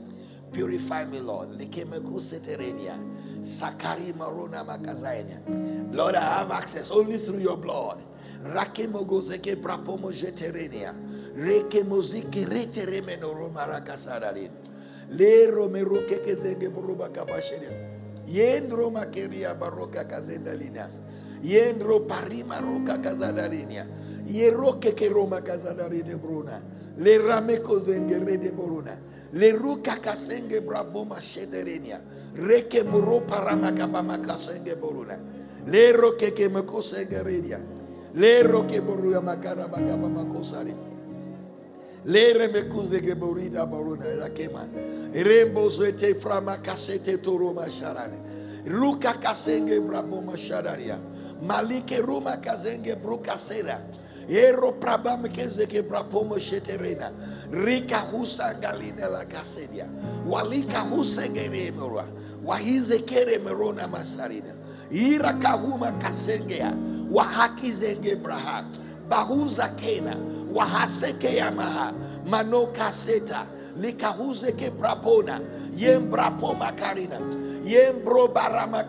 [0.51, 1.49] Purify me, Lord.
[1.59, 3.14] Likemekuseterenia.
[3.45, 5.39] Sakari maruna makazaenia.
[5.93, 8.03] Lord, I have access only through your blood.
[8.43, 10.93] Rakemogozeke brapomo jeterenia.
[11.37, 14.51] Rekemozike reteremeno romarakasadarin.
[15.11, 17.71] Le romeruke kezenge buruba kabasheria.
[18.27, 20.89] Yendro makeria baroka kazendalina.
[21.43, 23.87] Yendro parima roka kazadarinia.
[24.27, 26.61] Yeroke ke roma kazadarine bruna.
[26.97, 28.97] Le rameko zenge rede bruna.
[29.35, 31.99] Le ruka kasenge braboma shederenia.
[32.35, 35.19] Reke muro paramakabama kasenge boruna.
[35.67, 37.59] Le roke ke makosenge redia.
[38.15, 40.73] Le roke boruya makara magaba makosari.
[42.05, 44.69] Lere mekuze ke borida boruna rakema.
[45.11, 48.63] Rembo zete frama kasete toroma sharane.
[48.65, 50.97] Ruka kasenge braboma shararia.
[51.43, 53.81] Malike ruma kazenge brukasera.
[54.29, 57.11] Ero prabam kezeke brapomo sheterena.
[57.51, 59.87] Rika husa galine la kasedia.
[60.25, 62.05] Walika husa geremora.
[62.43, 64.53] Wahize kere merona masarina.
[64.91, 66.73] Ira kahuma kasengea.
[67.11, 68.65] Wahaki zenge braha.
[69.09, 70.15] Bahuza kena.
[70.53, 71.93] Wahaseke yamaha.
[72.25, 73.45] Mano kaseta.
[73.77, 75.41] Likahuze ke brapona.
[75.75, 77.19] Yem brapoma karina.
[77.63, 78.85] Yem bro barama.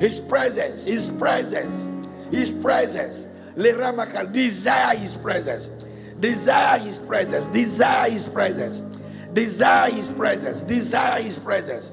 [0.00, 1.90] His presence, His presence,
[2.30, 3.28] His presence.
[3.56, 5.72] Le ramaka, desire His presence,
[6.20, 8.82] desire His presence, desire His presence,
[9.32, 11.92] desire His presence, desire His presence.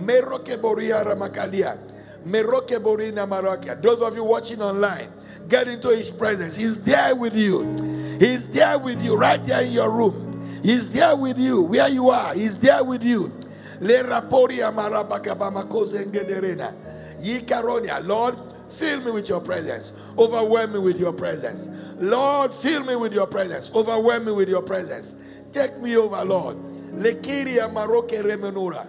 [0.00, 1.78] Meroke boria ramakadia,
[2.24, 3.80] meroke borina marakia.
[3.80, 5.12] Those of you watching online,
[5.48, 6.56] get into His presence.
[6.56, 8.16] He's there with you.
[8.18, 10.30] He's there with you, right there in your room.
[10.62, 12.34] He's there with you where you are.
[12.34, 13.32] He's there with you.
[13.80, 16.72] Le rapori amarabakabamakozengederena.
[17.20, 18.36] Yikaronia, Lord,
[18.72, 19.92] fill me with your presence.
[20.18, 21.68] Overwhelm me with your presence.
[22.00, 23.70] Lord, fill me with your presence.
[23.74, 25.14] Overwhelm me with your presence.
[25.52, 26.56] Take me over, Lord.
[26.96, 28.86] Lekiria maroke remenura.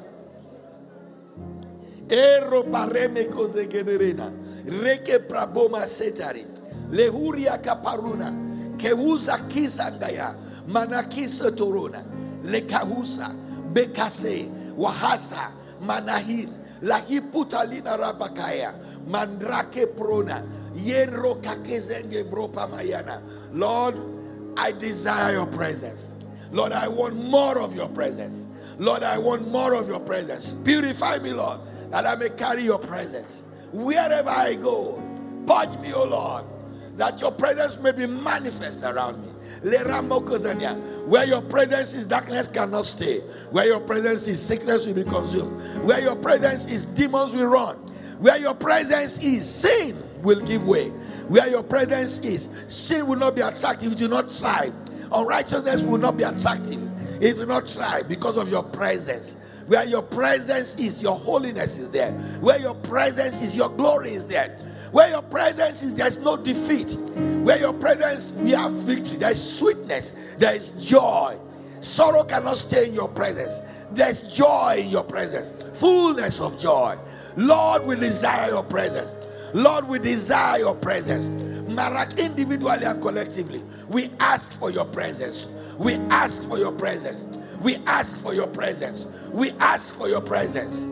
[2.09, 4.31] Ero pareme kozegederena.
[4.65, 6.45] Reke praboma setari.
[6.91, 8.77] Lehuria kaparuna.
[8.77, 10.35] Keuza kisangaya.
[10.67, 12.03] Manakisa torona.
[12.43, 13.35] Lekahusa.
[13.73, 14.49] Bekase.
[14.77, 15.51] Wahasa.
[15.81, 16.49] Manahin.
[16.83, 18.73] Lahiputalina rabakaya.
[19.07, 20.43] Mandrake prona.
[20.75, 23.21] Yenro kakezenge bropa mayana.
[23.53, 23.99] Lord,
[24.57, 26.09] I desire your presence.
[26.51, 28.47] Lord, I want more of your presence.
[28.77, 30.53] Lord, I want more of your presence.
[30.63, 33.41] Purify me, Lord, that I may carry your presence.
[33.71, 35.01] Wherever I go,
[35.47, 36.45] purge me, O Lord,
[36.97, 39.32] that your presence may be manifest around me.
[39.63, 43.19] Where your presence is, darkness cannot stay.
[43.51, 45.59] Where your presence is, sickness will be consumed.
[45.83, 47.77] Where your presence is, demons will run.
[48.19, 50.89] Where your presence is, sin will give way.
[51.29, 53.91] Where your presence is, sin will not be attractive.
[53.91, 54.71] You do not try.
[55.11, 56.81] Unrighteousness will not be attractive.
[57.21, 59.35] It will not try because of your presence.
[59.67, 62.11] Where your presence is, your holiness is there.
[62.41, 64.57] Where your presence is, your glory is there.
[64.93, 66.93] Where your presence is, there's no defeat.
[67.43, 69.17] Where your presence, we have victory.
[69.17, 70.13] There is sweetness.
[70.37, 71.39] There is joy.
[71.81, 73.53] Sorrow cannot stay in your presence.
[73.91, 75.51] There's joy in your presence.
[75.79, 76.97] Fullness of joy.
[77.35, 79.13] Lord, we desire your presence.
[79.55, 81.31] Lord, we desire your presence.
[81.71, 85.47] Marak, individually and collectively, we ask for your presence.
[85.79, 87.23] We ask for your presence.
[87.63, 89.07] We ask for your presence.
[89.31, 90.87] We ask for your presence.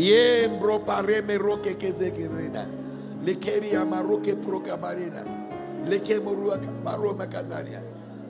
[0.00, 2.66] Yembro pareme roke kezekerena.
[3.22, 5.24] Lekeria maroke prokabarina.
[5.84, 7.82] Leke morua paroma kazania.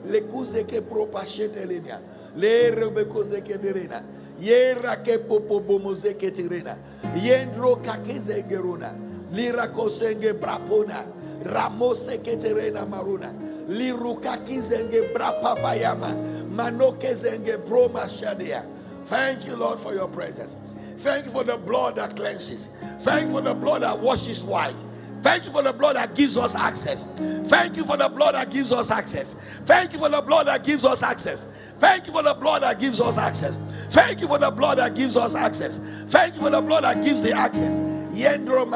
[0.05, 1.99] Lekuze ke propashetelenia.
[2.35, 4.03] Le rebekoze ke derena.
[4.41, 6.75] Yera ke popo bomoze ke tirena.
[7.15, 8.91] Yendro kakeze geruna.
[9.31, 11.05] Lira kosenge brapona.
[11.45, 13.31] Ramose keterena maruna.
[13.69, 16.11] Liruka kizenge brapa bayama.
[16.51, 18.65] Manoke zenge broma shadia.
[19.05, 20.57] Thank you, Lord, for your presence.
[21.01, 22.69] Thank you for the blood that cleanses.
[22.99, 24.75] Thank you for the blood that washes white.
[25.21, 27.07] Thank you for the blood that gives us access.
[27.45, 29.35] Thank you for the blood that gives us access.
[29.65, 31.47] Thank you for the blood that gives us access.
[31.77, 33.59] Thank you for the blood that gives us access.
[33.89, 35.77] Thank you for the blood that gives us access.
[36.07, 37.79] Thank you for the blood that gives the access.
[38.13, 38.67] Yendro.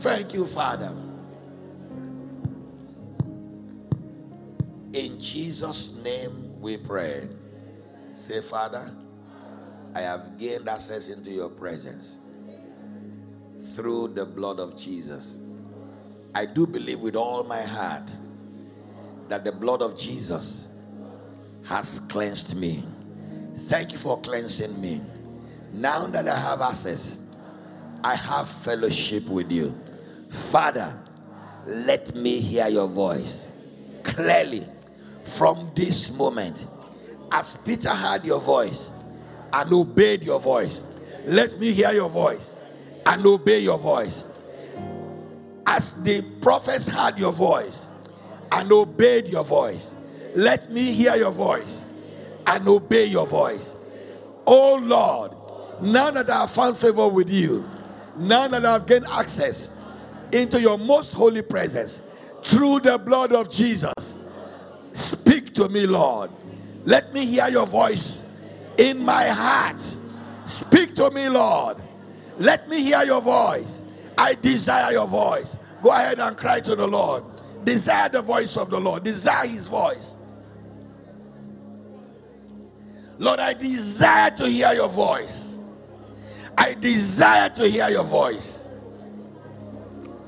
[0.00, 0.96] Thank you, Father.
[4.92, 7.28] In Jesus' name we pray.
[8.14, 8.90] Say, Father,
[9.94, 12.18] I have gained access into your presence
[13.74, 15.36] through the blood of Jesus.
[16.34, 18.14] I do believe with all my heart
[19.28, 20.66] that the blood of Jesus
[21.64, 22.84] has cleansed me.
[23.54, 25.00] Thank you for cleansing me.
[25.72, 27.16] Now that I have access,
[28.02, 29.78] I have fellowship with you.
[30.30, 30.98] Father,
[31.66, 33.50] let me hear your voice
[34.02, 34.66] clearly
[35.24, 36.66] from this moment.
[37.30, 38.90] As Peter heard your voice
[39.52, 40.84] and obeyed your voice,
[41.26, 42.58] let me hear your voice
[43.06, 44.24] and obey your voice.
[45.66, 47.88] As the prophets heard your voice
[48.50, 49.96] and obeyed your voice,
[50.34, 51.84] let me hear your voice
[52.46, 53.76] and obey your voice.
[54.46, 55.32] Oh Lord,
[55.82, 57.68] now that I have found favor with you,
[58.16, 59.70] now that I have gained access
[60.32, 62.00] into your most holy presence
[62.42, 64.16] through the blood of Jesus,
[64.92, 66.30] speak to me, Lord.
[66.84, 68.19] Let me hear your voice
[68.80, 69.80] in my heart.
[70.46, 71.76] Speak to me, Lord.
[72.38, 73.82] Let me hear your voice.
[74.16, 75.56] I desire your voice.
[75.82, 77.22] Go ahead and cry to the Lord.
[77.64, 79.04] Desire the voice of the Lord.
[79.04, 80.16] Desire his voice.
[83.18, 85.58] Lord, I desire to hear your voice.
[86.56, 88.70] I desire to hear your voice.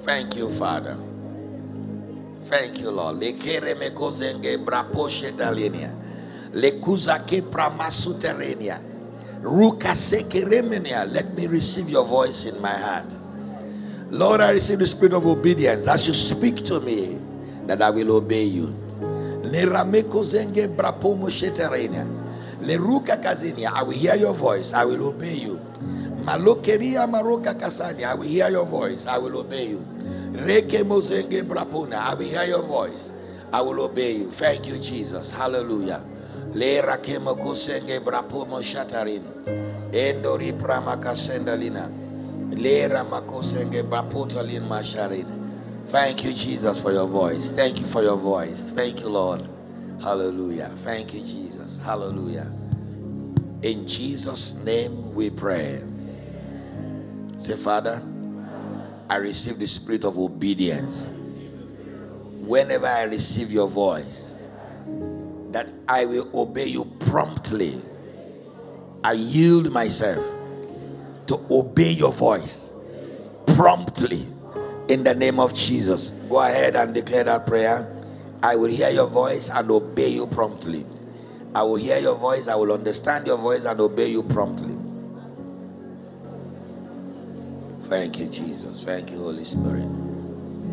[0.00, 0.98] Thank you, Father.
[2.42, 3.20] Thank you, Lord.
[6.54, 8.78] Lekere mekozenge braposhe dalinia.
[8.78, 8.80] Lekuza ke pramasuterenia.
[9.42, 11.10] Rukaseke remenia.
[11.10, 13.06] Let me receive your voice in my heart.
[14.10, 17.18] Lord, I receive the spirit of obedience as you speak to me,
[17.66, 18.74] that I will obey you.
[19.42, 22.06] Leramekozenge brapomo sheterenia.
[22.60, 23.72] Leruka kazinia.
[23.72, 24.72] I will hear your voice.
[24.72, 25.60] I will obey you.
[26.24, 28.08] Malokeria maroka kasania.
[28.10, 29.06] I will hear your voice.
[29.06, 29.84] I will obey you.
[30.32, 31.96] Reke mozenge brapuna.
[31.96, 33.12] I will hear your voice.
[33.52, 34.30] I will obey you.
[34.30, 35.30] Thank you, Jesus.
[35.30, 36.02] Hallelujah.
[36.54, 39.22] Le rakemo kusenge brapumo shatarin.
[39.92, 41.90] Endori prama kasendalina.
[42.58, 45.26] Le ramakosenge braputalin masharin.
[45.86, 47.50] Thank you, Jesus, for your voice.
[47.50, 48.70] Thank you for your voice.
[48.70, 49.48] Thank you, Lord.
[50.00, 50.70] Hallelujah.
[50.76, 51.78] Thank you, Jesus.
[51.78, 52.50] Hallelujah.
[53.62, 55.82] In Jesus' name we pray.
[57.38, 58.02] Say, Father,
[59.08, 61.10] I receive the spirit of obedience.
[62.40, 64.31] Whenever I receive your voice,
[65.52, 67.80] that I will obey you promptly.
[69.04, 70.24] I yield myself
[71.26, 72.70] to obey your voice
[73.46, 74.26] promptly
[74.88, 76.10] in the name of Jesus.
[76.28, 77.88] Go ahead and declare that prayer.
[78.42, 80.84] I will hear your voice and obey you promptly.
[81.54, 84.76] I will hear your voice, I will understand your voice and obey you promptly.
[87.82, 88.82] Thank you, Jesus.
[88.82, 89.88] Thank you, Holy Spirit.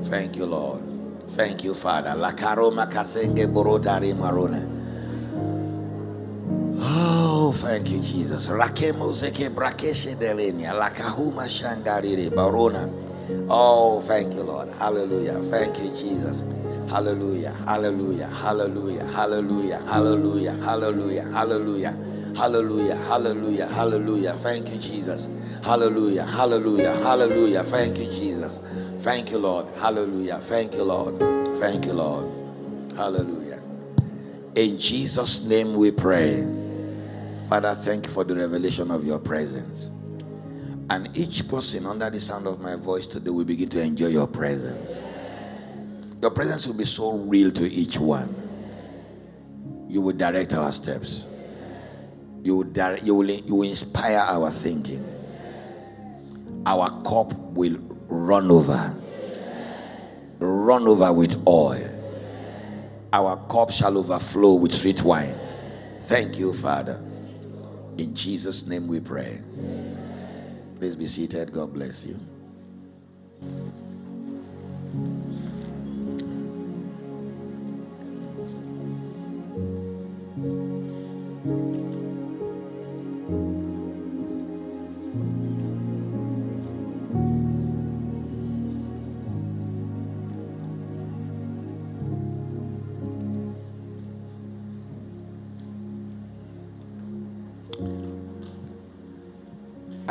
[0.04, 0.89] Thank you, Lord.
[1.30, 2.16] Thank you, Father.
[2.16, 4.68] La karoma kasenge borotari marona.
[6.82, 8.50] Oh, thank you, Jesus.
[8.50, 10.74] Rakemo zeke brakeshe delenia.
[10.78, 12.90] La kahuma shangarire barona.
[13.50, 14.70] Oh, thank you, Lord.
[14.74, 15.40] Hallelujah.
[15.44, 16.44] Thank you, Jesus.
[16.90, 17.54] Hallelujah.
[17.66, 18.28] Hallelujah.
[18.28, 19.06] Hallelujah.
[19.06, 19.82] Hallelujah.
[19.86, 20.54] Hallelujah.
[20.54, 21.24] Hallelujah.
[21.32, 21.98] Hallelujah.
[22.36, 22.96] Hallelujah.
[22.96, 23.68] Hallelujah.
[23.68, 24.34] Hallelujah.
[24.36, 25.28] Thank you, Jesus.
[25.64, 26.26] Hallelujah.
[26.26, 26.96] Hallelujah.
[26.96, 27.64] Hallelujah.
[27.64, 28.60] Thank you, Jesus.
[29.00, 29.68] Thank you, Lord.
[29.78, 30.40] Hallelujah.
[30.40, 31.18] Thank you, Lord.
[31.58, 32.26] Thank you, Lord.
[32.96, 33.62] Hallelujah.
[34.56, 36.48] In Jesus' name we pray.
[37.48, 39.92] Father, thank you for the revelation of your presence.
[40.90, 44.28] And each person under the sound of my voice today will begin to enjoy your
[44.28, 45.04] presence.
[46.22, 48.36] Your presence will be so real to each one.
[49.88, 51.26] You will direct our steps.
[52.44, 55.06] You will, you will, you will inspire our thinking.
[56.66, 58.96] Our cup will run over.
[60.40, 61.90] Run over with oil.
[63.12, 65.36] Our cup shall overflow with sweet wine.
[66.02, 67.02] Thank you, Father.
[67.98, 69.42] In Jesus' name we pray.
[70.78, 71.52] Please be seated.
[71.52, 72.20] God bless you.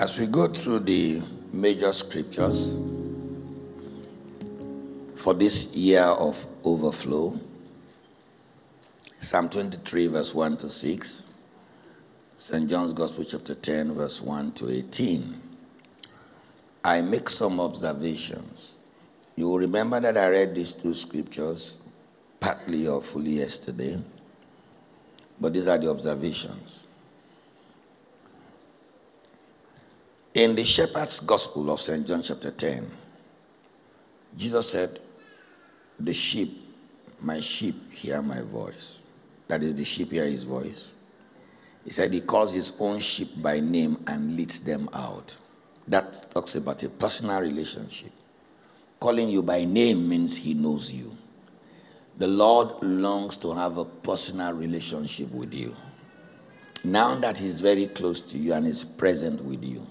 [0.09, 1.21] As we go through the
[1.53, 2.79] major scriptures
[5.17, 7.39] for this year of overflow,
[9.21, 11.27] Psalm 23, verse 1 to 6,
[12.39, 12.71] St.
[12.71, 15.43] John's Gospel, chapter 10, verse 1 to 18,
[16.83, 18.79] I make some observations.
[19.37, 21.77] You will remember that I read these two scriptures
[22.41, 24.03] partly or fully yesterday,
[25.39, 26.87] but these are the observations.
[30.39, 32.07] In the Shepherd's Gospel of St.
[32.07, 32.89] John, chapter 10,
[34.37, 35.01] Jesus said,
[35.99, 36.65] The sheep,
[37.21, 39.03] my sheep, hear my voice.
[39.49, 40.93] That is, the sheep hear his voice.
[41.83, 45.37] He said he calls his own sheep by name and leads them out.
[45.89, 48.13] That talks about a personal relationship.
[49.01, 51.17] Calling you by name means he knows you.
[52.17, 55.75] The Lord longs to have a personal relationship with you.
[56.85, 59.85] Now that he's very close to you and is present with you,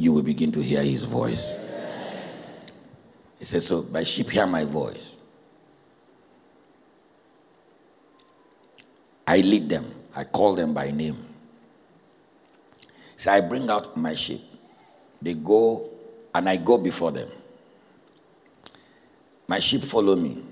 [0.00, 1.58] you will begin to hear his voice.
[3.38, 5.18] He says, So my sheep hear my voice.
[9.26, 11.18] I lead them, I call them by name.
[13.16, 14.40] So I bring out my sheep.
[15.20, 15.86] They go,
[16.34, 17.28] and I go before them.
[19.46, 20.42] My sheep follow me,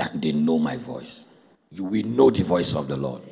[0.00, 1.26] and they know my voice.
[1.70, 3.22] You will know the voice of the Lord,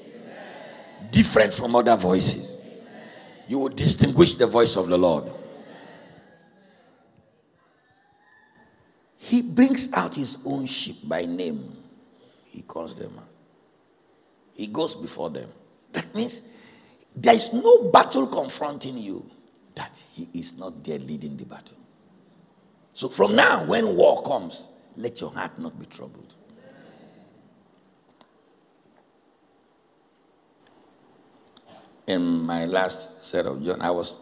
[1.10, 2.59] different from other voices
[3.50, 5.24] you will distinguish the voice of the Lord.
[9.16, 11.76] He brings out his own sheep by name.
[12.44, 13.18] He calls them.
[14.54, 15.50] He goes before them.
[15.90, 16.42] That means
[17.16, 19.28] there is no battle confronting you
[19.74, 21.76] that he is not there leading the battle.
[22.94, 26.36] So from now, when war comes, let your heart not be troubled.
[32.06, 34.18] In my last set of John, I was,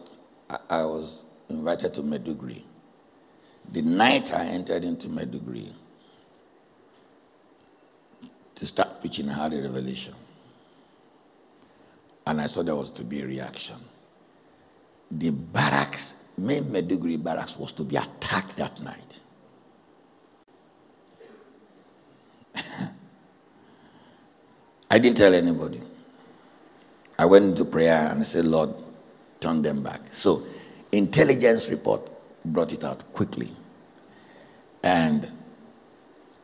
[0.69, 2.63] I was invited to Maiduguri.
[3.71, 5.73] The night I entered into Maiduguri
[8.55, 10.15] to start preaching, I had a revelation.
[12.25, 13.77] And I saw there was to be a reaction.
[15.11, 19.19] The barracks, main Maiduguri barracks, was to be attacked that night.
[24.91, 25.81] I didn't tell anybody.
[27.19, 28.73] I went into prayer and I said, Lord,
[29.41, 29.99] turn them back.
[30.09, 30.43] So,
[30.93, 32.09] intelligence report
[32.45, 33.51] brought it out quickly.
[34.81, 35.29] And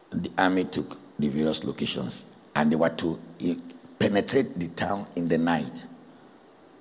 [0.10, 3.56] the army took the various locations and they were to eh,
[3.98, 5.86] penetrate the town in the night.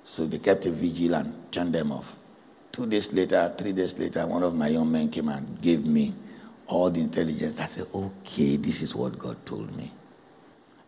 [0.03, 2.17] So they kept a vigil and turned them off.
[2.73, 6.13] Two days later, three days later, one of my young men came and gave me
[6.67, 7.61] all the intelligence.
[7.61, 9.93] I said, okay, this is what God told me.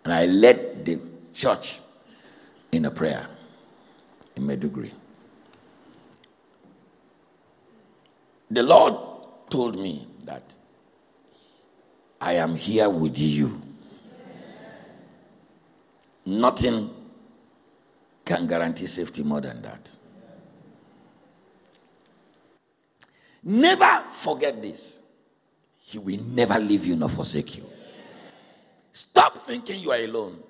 [0.04, 0.98] And I led the
[1.32, 1.82] church
[2.76, 3.26] in a prayer
[4.36, 4.92] in Maiduguri.
[8.50, 8.94] The Lord
[9.50, 10.54] told me that
[12.20, 13.60] I am here with you.
[16.24, 16.90] Nothing
[18.24, 19.96] can guarantee safety more than that.
[23.42, 25.00] Never forget this.
[25.78, 27.64] He will never leave you nor forsake you.
[28.92, 30.42] Stop thinking you are alone.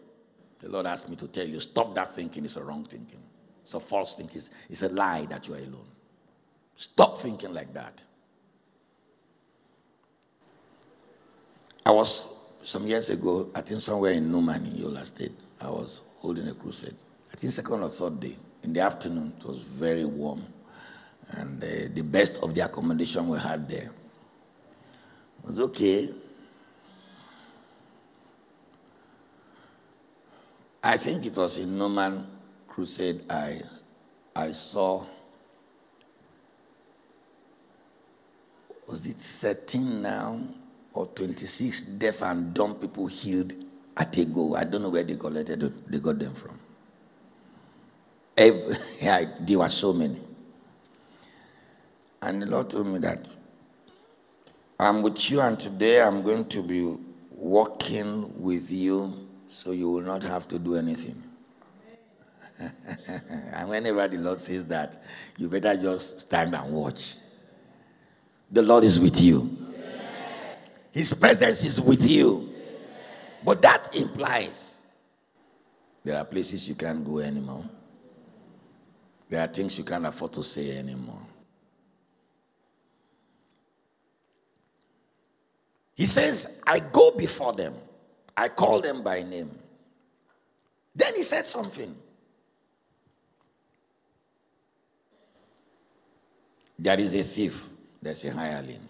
[0.61, 2.45] The Lord asked me to tell you, stop that thinking.
[2.45, 3.21] It's a wrong thinking.
[3.63, 4.39] It's a false thinking.
[4.39, 5.87] It's, it's a lie that you are alone.
[6.77, 8.05] Stop thinking like that.
[11.85, 12.29] I was
[12.63, 16.55] some years ago, I think somewhere in Numan in Yola State, I was holding a
[16.55, 16.97] crusade.
[17.33, 18.37] I think second or third day.
[18.65, 20.43] In the afternoon, it was very warm.
[21.29, 23.91] And uh, the best of the accommodation we had there
[25.43, 26.11] it was okay.
[30.83, 32.25] I think it was in Numan
[32.69, 33.61] Crusade I,
[34.35, 35.05] I saw,
[38.87, 40.41] was it 13 now
[40.93, 43.55] or 26 deaf and dumb people healed
[43.97, 44.55] at a go?
[44.55, 46.59] I don't know where they collected they got them from.
[48.37, 50.21] Every, yeah, there were so many.
[52.21, 53.27] And the Lord told me that
[54.79, 56.97] I'm with you, and today I'm going to be
[57.31, 61.23] walking with you so you will not have to do anything.
[62.59, 65.03] and whenever the Lord says that,
[65.37, 67.17] you better just stand and watch.
[68.51, 69.57] The Lord is with you,
[70.93, 72.53] His presence is with you.
[73.45, 74.81] But that implies
[76.03, 77.65] there are places you can't go anymore,
[79.29, 81.21] there are things you can't afford to say anymore.
[85.95, 87.75] He says, I go before them.
[88.37, 89.51] I call them by name.
[90.95, 91.95] Then he said something.
[96.79, 97.69] There is a thief,
[98.03, 98.89] there's a hireling.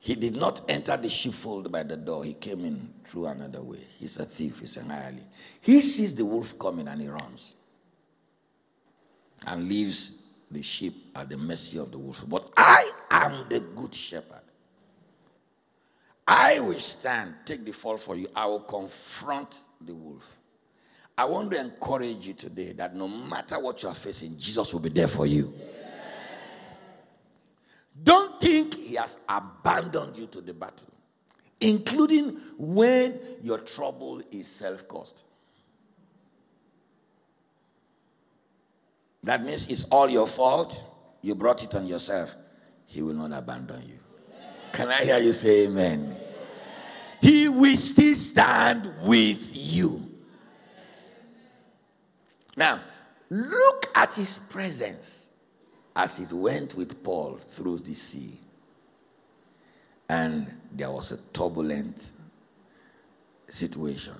[0.00, 3.80] He did not enter the sheepfold by the door, he came in through another way.
[3.98, 5.26] He's a thief, he's a hireling.
[5.60, 7.54] He sees the wolf coming and he runs
[9.46, 10.12] and leaves
[10.50, 12.24] the sheep at the mercy of the wolf.
[12.26, 14.42] But I am the good shepherd.
[16.30, 18.28] I will stand, take the fall for you.
[18.36, 20.36] I will confront the wolf.
[21.16, 24.80] I want to encourage you today that no matter what you are facing, Jesus will
[24.80, 25.54] be there for you.
[28.00, 30.92] Don't think he has abandoned you to the battle,
[31.62, 35.24] including when your trouble is self caused.
[39.22, 40.84] That means it's all your fault.
[41.22, 42.36] You brought it on yourself.
[42.84, 43.97] He will not abandon you.
[44.72, 46.16] Can I hear you say amen?
[47.20, 50.08] He will still stand with you.
[52.56, 52.80] Now,
[53.30, 55.30] look at his presence
[55.94, 58.38] as it went with Paul through the sea.
[60.08, 62.12] And there was a turbulent
[63.48, 64.14] situation.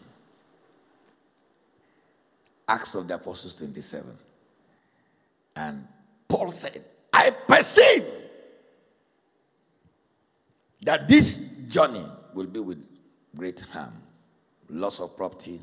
[2.69, 4.19] Acts of the Apostles 27.
[5.57, 5.87] And
[6.29, 8.05] Paul said, I perceive
[10.83, 12.05] that this journey
[12.35, 12.85] will be with
[13.37, 13.95] great harm,
[14.69, 15.61] loss of property,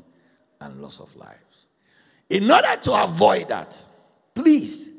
[0.60, 1.66] and loss of lives.
[2.28, 3.82] In order to avoid that,
[4.34, 4.90] please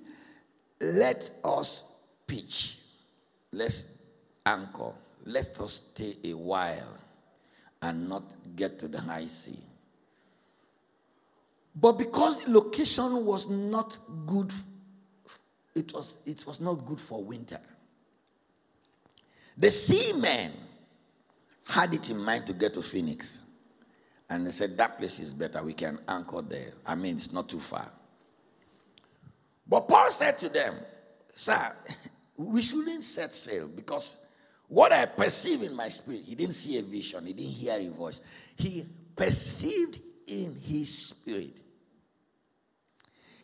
[0.82, 1.84] let us
[2.26, 2.78] pitch,
[3.52, 3.86] let's
[4.46, 4.94] anchor,
[5.26, 6.98] let us stay a while
[7.82, 8.24] and not
[8.56, 9.60] get to the high sea.
[11.80, 14.52] But because the location was not good,
[15.76, 17.60] it was, it was not good for winter.
[19.58, 20.52] The seamen
[21.66, 23.42] had it in mind to get to Phoenix.
[24.30, 25.64] And they said, That place is better.
[25.64, 26.74] We can anchor there.
[26.86, 27.90] I mean, it's not too far.
[29.68, 30.76] But Paul said to them,
[31.34, 31.74] Sir,
[32.38, 34.18] we shouldn't set sail because
[34.68, 37.90] what I perceive in my spirit, he didn't see a vision, he didn't hear a
[37.90, 38.22] voice.
[38.56, 38.86] He
[39.16, 41.58] perceived in his spirit.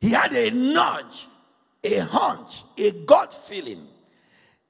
[0.01, 1.28] He had a nudge,
[1.82, 3.88] a hunch, a gut feeling,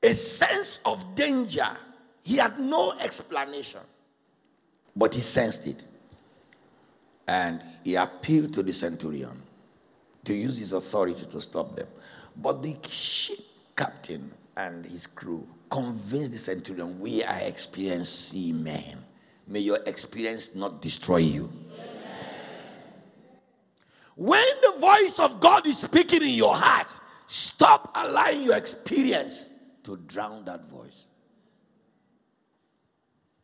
[0.04, 1.78] a sense of danger
[2.24, 3.82] he had no explanation,
[4.96, 5.84] but he sensed it.
[7.28, 9.42] And he appealed to the centurion
[10.26, 11.88] to use his authority to stop them.
[12.36, 13.40] But the ship
[13.76, 19.04] captain and his crew convinced the centurion, We are experienced seamen.
[19.48, 21.52] May your experience not destroy you.
[24.16, 29.50] When the voice of God is speaking in your heart, stop allowing your experience
[29.84, 31.08] to drown that voice.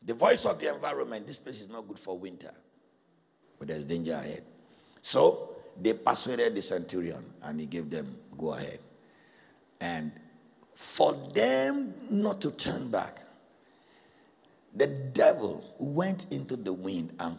[0.02, 2.54] The voice of the environment, this place is not good for winter,
[3.58, 4.44] but there's danger ahead.
[5.02, 8.80] So they persuaded the centurion and he gave them go ahead.
[9.82, 10.12] And
[10.74, 13.20] for them not to turn back,
[14.76, 17.38] the devil went into the wind and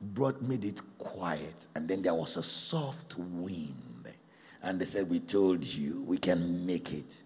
[0.00, 1.66] brought made it quiet.
[1.74, 4.12] And then there was a soft wind.
[4.62, 7.22] And they said, We told you we can make it.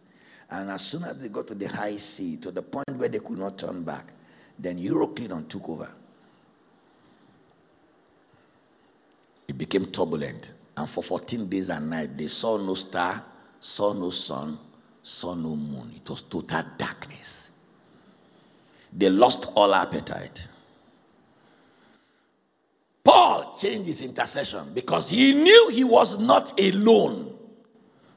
[0.51, 3.21] And as soon as they got to the high sea, to the point where they
[3.21, 4.13] could not turn back,
[4.59, 5.91] then Euroclydon took over.
[9.47, 10.53] It became turbulent.
[10.77, 13.25] And for 14 days and nights, they saw no star,
[13.61, 14.59] saw no sun,
[15.03, 15.93] saw no moon.
[15.95, 17.51] It was total darkness.
[18.93, 20.49] They lost all appetite.
[23.05, 27.37] Paul changed his intercession because he knew he was not alone.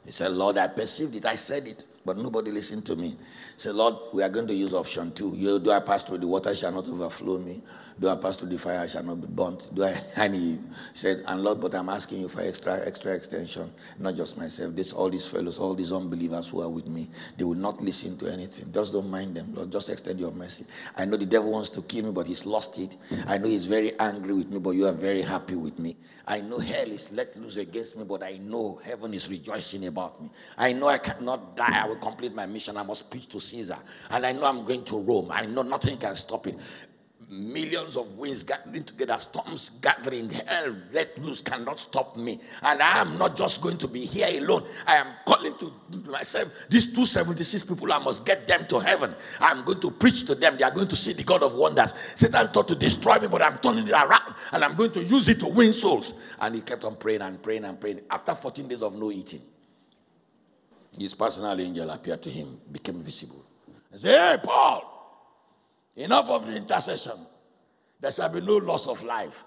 [0.03, 1.25] He said, Lord, I perceived it.
[1.25, 1.85] I said it.
[2.05, 3.15] But nobody listened to me.
[3.55, 5.33] Say, Lord, we are going to use option two.
[5.35, 7.61] You do I pass through the water shall not overflow me.
[7.99, 9.73] Do I pass through the fire I shall not be burnt.
[9.73, 10.59] Do I and he
[10.93, 13.71] said, and Lord, but I'm asking you for extra, extra extension.
[13.99, 14.75] Not just myself.
[14.75, 18.17] This all these fellows, all these unbelievers who are with me, they will not listen
[18.17, 18.71] to anything.
[18.71, 19.71] Just don't mind them, Lord.
[19.71, 20.65] Just extend your mercy.
[20.95, 22.95] I know the devil wants to kill me, but he's lost it.
[23.27, 25.95] I know he's very angry with me, but you are very happy with me.
[26.25, 30.21] I know hell is let loose against me, but I know heaven is rejoicing about
[30.21, 30.29] me.
[30.57, 31.83] I know I cannot die.
[31.83, 32.77] I will complete my mission.
[32.77, 33.77] I must preach to Caesar.
[34.09, 35.31] And I know I'm going to Rome.
[35.31, 36.57] I know nothing can stop it
[37.33, 42.39] millions of winds gathering together, storms gathering, hell let loose cannot stop me.
[42.61, 44.65] And I am not just going to be here alone.
[44.85, 45.73] I am calling to
[46.09, 49.15] myself, these 276 people, I must get them to heaven.
[49.39, 50.57] I'm going to preach to them.
[50.57, 51.93] They are going to see the God of wonders.
[52.15, 55.27] Satan thought to destroy me, but I'm turning it around and I'm going to use
[55.29, 56.13] it to win souls.
[56.39, 58.01] And he kept on praying and praying and praying.
[58.09, 59.41] After 14 days of no eating,
[60.97, 63.43] his personal angel appeared to him, became visible.
[63.91, 64.92] and said, Hey, Paul,
[65.95, 67.25] Enough of the intercession.
[67.99, 69.43] There shall be no loss of life.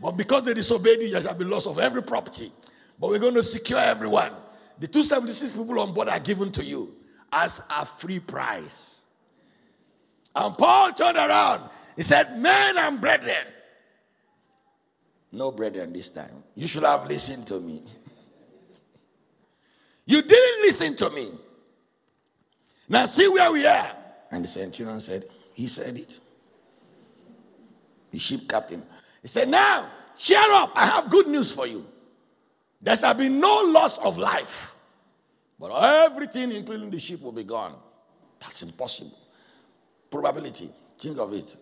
[0.00, 2.52] But because they disobeyed you, there shall be loss of every property.
[2.98, 4.32] But we're going to secure everyone.
[4.78, 6.94] The 276 people on board are given to you
[7.32, 9.00] as a free price.
[10.34, 11.68] And Paul turned around.
[11.96, 13.46] He said, Men and brethren.
[15.30, 16.42] No brethren this time.
[16.54, 17.82] You should have listened to me.
[20.06, 21.30] You didn't listen to me.
[22.90, 23.90] Now see where we are.
[24.30, 26.20] And the centurion said, he said it.
[28.10, 28.84] The ship captain.
[29.22, 29.88] He said, Now,
[30.18, 30.72] cheer up.
[30.74, 31.86] I have good news for you.
[32.82, 34.74] There shall be no loss of life,
[35.58, 37.76] but everything, including the ship, will be gone.
[38.40, 39.16] That's impossible.
[40.10, 40.70] Probability.
[40.98, 41.56] Think of it.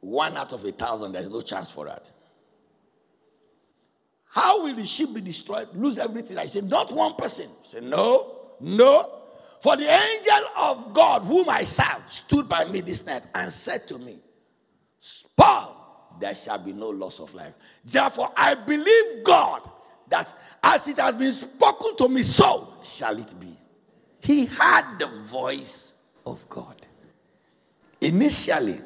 [0.00, 2.10] One out of a thousand, there's no chance for that.
[4.30, 5.68] How will the ship be destroyed?
[5.74, 6.38] Lose everything?
[6.38, 7.48] I said, Not one person.
[7.62, 9.21] Said, No, no,
[9.62, 13.86] for the angel of God, whom I serve, stood by me this night and said
[13.86, 14.18] to me,
[15.36, 17.54] Paul, there shall be no loss of life.
[17.84, 19.62] Therefore, I believe God
[20.08, 23.56] that as it has been spoken to me, so shall it be.
[24.18, 25.94] He had the voice
[26.26, 26.84] of God.
[28.00, 28.80] Initially,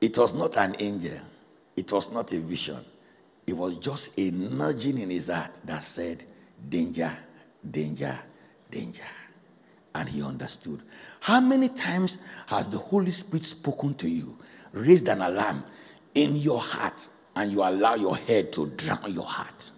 [0.00, 1.18] it was not an angel,
[1.74, 2.84] it was not a vision,
[3.44, 6.22] it was just a nudging in his heart that said,
[6.68, 7.12] Danger,
[7.68, 8.16] danger,
[8.70, 9.02] danger
[9.96, 10.82] and he understood.
[11.20, 14.38] How many times has the Holy Spirit spoken to you,
[14.72, 15.64] raised an alarm
[16.14, 19.70] in your heart, and you allow your head to drown your heart?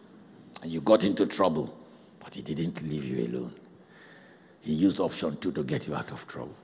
[0.60, 1.72] And you got into trouble,
[2.18, 3.54] but he didn't leave you alone.
[4.60, 6.54] He used option two to get you out of trouble.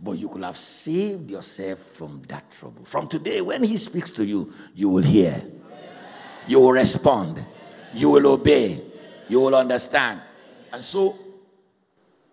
[0.00, 2.84] But you could have saved yourself from that trouble.
[2.84, 5.40] From today, when he speaks to you, you will hear,
[6.48, 7.44] you will respond,
[7.94, 8.84] you will obey,
[9.28, 10.20] you will understand.
[10.72, 11.18] And so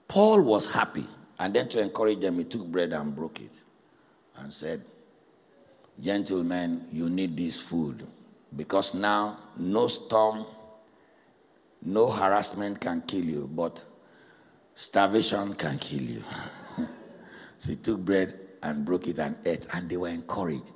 [0.08, 1.06] Paul was happy.
[1.38, 3.52] And then to encourage them, he took bread and broke it
[4.38, 4.84] and said,
[6.00, 8.06] Gentlemen, you need this food
[8.56, 10.46] because now no storm,
[11.82, 13.84] no harassment can kill you, but
[14.74, 16.24] starvation can kill you.
[17.60, 20.72] so he took bread and broke it and ate, and they were encouraged.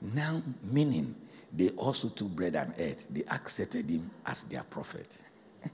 [0.00, 1.14] Now, meaning
[1.52, 5.16] they also took bread and ate, they accepted him as their prophet.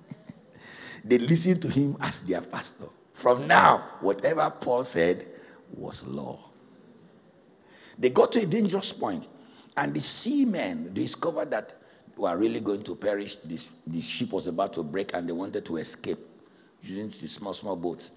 [1.04, 2.88] they listened to him as their pastor.
[3.18, 5.26] From now, whatever Paul said
[5.74, 6.38] was law.
[7.98, 9.28] They got to a dangerous point,
[9.76, 11.74] and the seamen discovered that
[12.14, 13.34] they were really going to perish.
[13.38, 16.20] This, the ship was about to break, and they wanted to escape
[16.80, 18.12] using the small, small boats.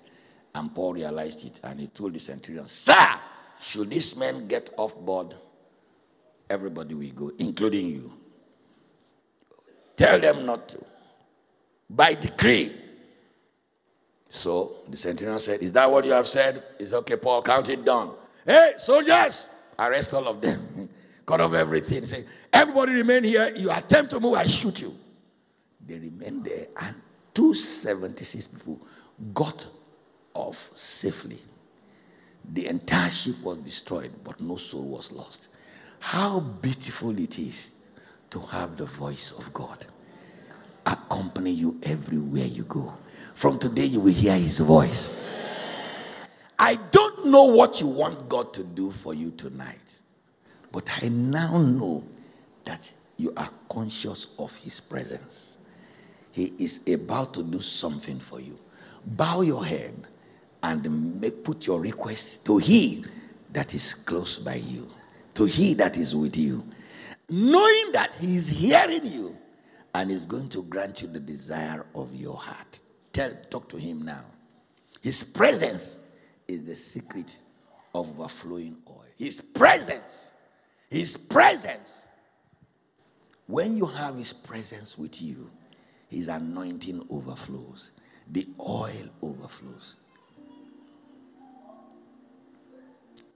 [0.53, 3.07] And Paul realized it, and he told the centurion, Sir,
[3.59, 5.33] should these men get off board,
[6.47, 8.13] everybody will go, including you.
[9.97, 10.85] Tell them not to.
[11.89, 12.80] By decree,
[14.31, 16.63] so the centurion said, Is that what you have said?
[16.79, 18.15] It's okay, Paul, count it down.
[18.45, 20.89] Hey, soldiers, arrest all of them.
[21.25, 22.05] Cut off everything.
[22.05, 23.53] Say, everybody remain here.
[23.55, 24.97] You attempt to move, I shoot you.
[25.85, 26.95] They remained there, and
[27.33, 28.79] 276 people
[29.33, 29.67] got
[30.33, 31.39] off safely.
[32.53, 35.49] The entire ship was destroyed, but no soul was lost.
[35.99, 37.75] How beautiful it is
[38.31, 39.85] to have the voice of God
[40.85, 42.93] accompany you everywhere you go.
[43.33, 45.13] From today, you will hear his voice.
[46.59, 50.01] I don't know what you want God to do for you tonight,
[50.71, 52.03] but I now know
[52.65, 55.57] that you are conscious of his presence.
[56.31, 58.59] He is about to do something for you.
[59.05, 60.07] Bow your head
[60.63, 63.03] and make, put your request to he
[63.51, 64.87] that is close by you,
[65.33, 66.63] to he that is with you,
[67.29, 69.35] knowing that he is hearing you
[69.93, 72.79] and is going to grant you the desire of your heart.
[73.13, 74.25] Tell, talk to him now.
[75.01, 75.97] His presence
[76.47, 77.39] is the secret
[77.93, 79.05] of overflowing oil.
[79.17, 80.31] His presence.
[80.89, 82.07] His presence.
[83.47, 85.51] When you have His presence with you,
[86.07, 87.91] His anointing overflows,
[88.29, 89.97] the oil overflows.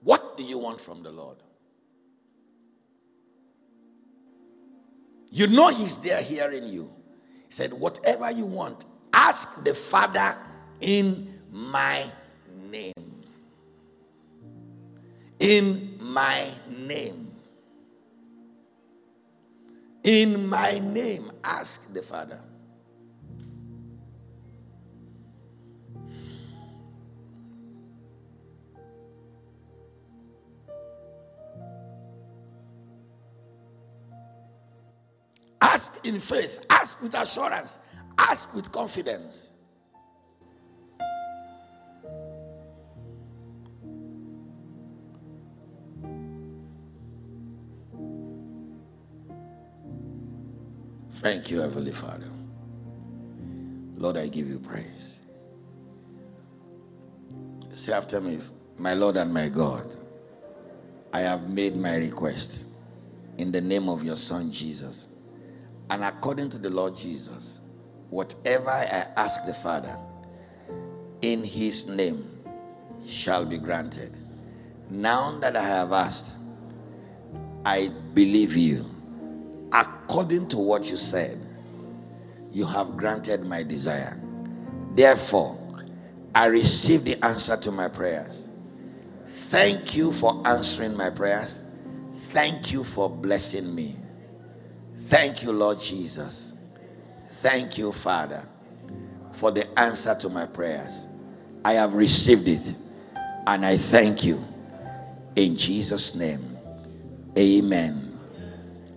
[0.02, 1.38] What do you want from the Lord?
[5.32, 6.94] You know He's there hearing you.
[7.48, 8.86] He said, Whatever you want,
[9.16, 10.36] ask the Father
[10.82, 12.04] in my
[12.70, 13.24] name.
[15.40, 17.32] In my name.
[20.04, 22.40] In my name, ask the Father.
[35.62, 37.80] Ask in faith, ask with assurance,
[38.18, 39.52] ask with confidence.
[51.12, 52.30] Thank you, Heavenly Father.
[53.96, 55.22] Lord, I give you praise.
[57.74, 58.40] Say after me,
[58.78, 59.90] my Lord and my God,
[61.14, 62.68] I have made my request
[63.38, 65.08] in the name of your Son Jesus.
[65.90, 67.62] And according to the Lord Jesus,
[68.10, 69.98] whatever I ask the Father
[71.22, 72.30] in his name
[73.06, 74.16] shall be granted.
[74.90, 76.34] Now that I have asked,
[77.66, 78.90] I believe you.
[79.72, 81.40] According to what you said,
[82.52, 84.18] you have granted my desire.
[84.94, 85.60] Therefore,
[86.34, 88.46] I receive the answer to my prayers.
[89.26, 91.62] Thank you for answering my prayers.
[92.12, 93.96] Thank you for blessing me.
[94.96, 96.55] Thank you, Lord Jesus.
[97.36, 98.46] Thank you, Father,
[99.34, 101.10] for the answer to my prayers.
[101.66, 102.74] I have received it
[103.46, 104.42] and I thank you.
[105.36, 106.58] In Jesus' name,
[107.38, 108.18] amen.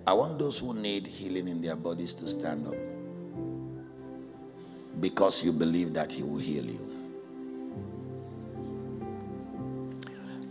[0.07, 2.77] I want those who need healing in their bodies to stand up
[5.01, 7.11] because you believe that He will heal you.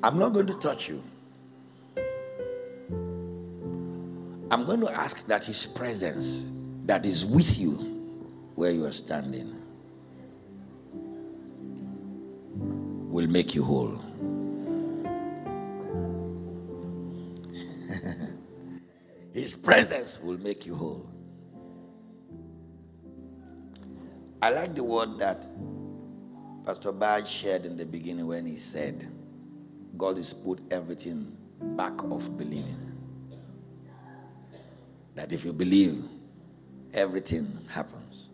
[0.04, 1.02] I'm not going to touch you.
[4.52, 6.48] I'm going to ask that His presence
[6.88, 7.72] that is with you
[8.56, 9.54] where you are standing
[13.10, 14.00] will make you whole.
[19.34, 21.10] His presence will make you whole.
[24.42, 25.46] I like the word that
[26.66, 29.08] Pastor Baj shared in the beginning when he said,
[29.98, 32.94] God has put everything back of believing
[35.16, 36.04] that if you believe,
[36.94, 38.30] everything happens.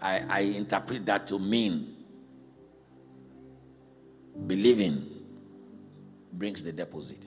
[0.00, 1.96] I, I interpret that to mean
[4.46, 5.08] believing
[6.32, 7.26] brings the deposit.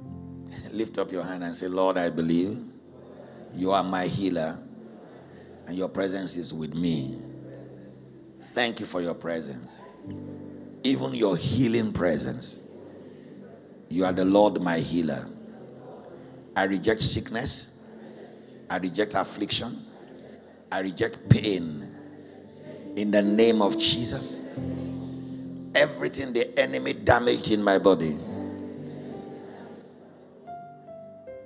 [0.72, 2.58] Lift up your hand and say, Lord, I believe
[3.54, 4.58] you are my healer
[5.66, 7.18] and your presence is with me.
[8.40, 9.82] Thank you for your presence,
[10.82, 12.60] even your healing presence.
[13.88, 15.28] You are the Lord, my healer.
[16.56, 17.68] I reject sickness.
[18.72, 19.84] I reject affliction.
[20.70, 21.94] I reject pain.
[22.96, 24.40] In the name of Jesus.
[25.74, 28.18] Everything the enemy damaged in my body,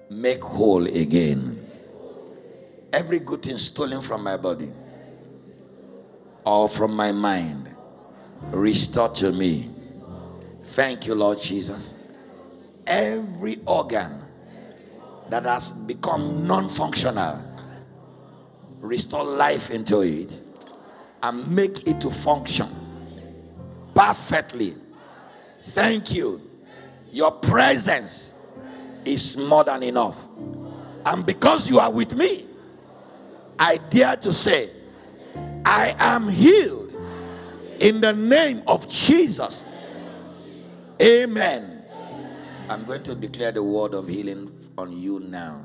[0.08, 1.66] make whole again.
[2.92, 4.70] Every good thing stolen from my body
[6.44, 7.68] or from my mind,
[8.52, 9.68] restore to me.
[10.62, 11.94] Thank you, Lord Jesus.
[12.86, 14.25] Every organ
[15.30, 17.42] that has become non functional,
[18.80, 20.32] restore life into it
[21.22, 22.68] and make it to function
[23.94, 24.76] perfectly.
[25.58, 26.42] Thank you.
[27.10, 28.34] Your presence
[29.04, 30.28] is more than enough.
[31.04, 32.46] And because you are with me,
[33.58, 34.70] I dare to say,
[35.64, 36.94] I am healed
[37.80, 39.64] in the name of Jesus.
[41.00, 41.84] Amen.
[42.68, 45.64] I'm going to declare the word of healing on you now.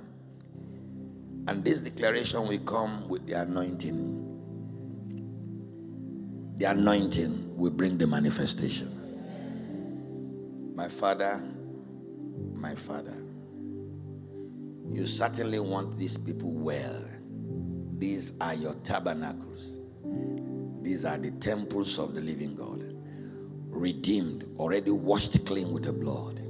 [1.48, 4.18] And this declaration will come with the anointing.
[6.58, 8.98] The anointing will bring the manifestation.
[10.76, 11.42] My Father,
[12.54, 13.18] my Father,
[14.90, 17.04] you certainly want these people well.
[17.98, 19.80] These are your tabernacles,
[20.82, 22.96] these are the temples of the living God,
[23.70, 26.42] redeemed, already washed clean with the blood.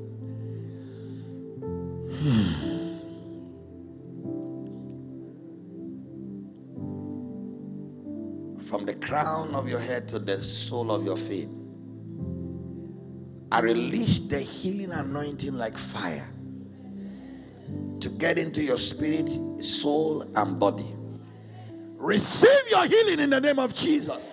[2.21, 2.71] Hmm.
[8.71, 11.49] from the crown of your head to the sole of your feet.
[13.51, 16.29] I release the healing anointing like fire
[17.99, 19.29] to get into your spirit,
[19.61, 20.95] soul, and body.
[21.97, 24.29] Receive your healing in the name of Jesus.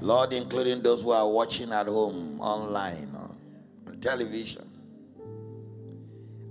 [0.00, 4.69] Lord, including those who are watching at home, online, on television.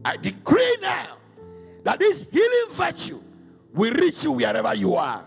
[0.03, 1.17] I decree now
[1.83, 3.21] that this healing virtue
[3.73, 5.23] will reach you wherever you are.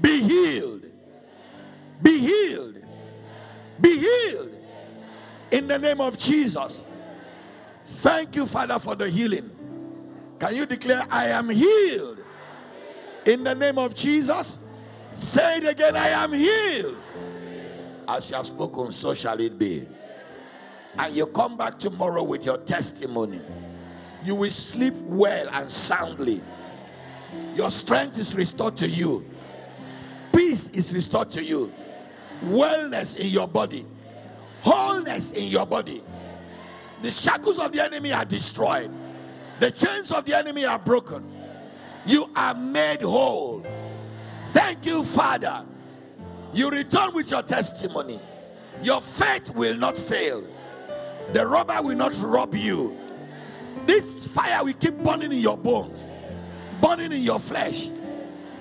[0.00, 0.84] Be healed.
[2.02, 2.76] Be healed.
[3.80, 4.54] Be healed.
[5.50, 6.84] In the name of Jesus.
[7.86, 9.50] Thank you, Father, for the healing.
[10.38, 12.22] Can you declare, I am healed?
[13.26, 14.58] In the name of Jesus.
[15.10, 16.96] Say it again, I am healed.
[18.06, 19.86] As you have spoken, so shall it be.
[20.96, 23.40] And you come back tomorrow with your testimony.
[24.24, 26.40] You will sleep well and soundly.
[27.54, 29.24] Your strength is restored to you.
[30.32, 31.72] Peace is restored to you.
[32.44, 33.86] Wellness in your body.
[34.62, 36.02] Wholeness in your body.
[37.02, 38.90] The shackles of the enemy are destroyed.
[39.60, 41.24] The chains of the enemy are broken.
[42.06, 43.64] You are made whole.
[44.52, 45.64] Thank you, Father.
[46.52, 48.20] You return with your testimony.
[48.82, 50.44] Your faith will not fail.
[51.32, 52.98] The robber will not rob you.
[53.86, 56.10] This fire will keep burning in your bones,
[56.80, 57.90] burning in your flesh.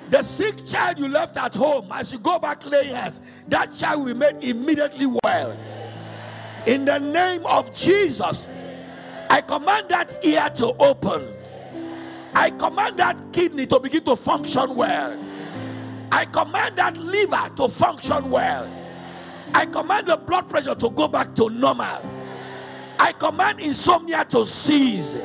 [0.10, 4.06] The sick child you left at home, as you go back laying hands, that child
[4.06, 5.58] will be made immediately well.
[6.66, 8.46] In the name of Jesus,
[9.30, 11.34] I command that ear to open.
[12.34, 15.18] I command that kidney to begin to function well.
[16.12, 18.70] I command that liver to function well.
[19.54, 22.17] I command the blood pressure to go back to normal.
[23.00, 25.18] I command insomnia to cease.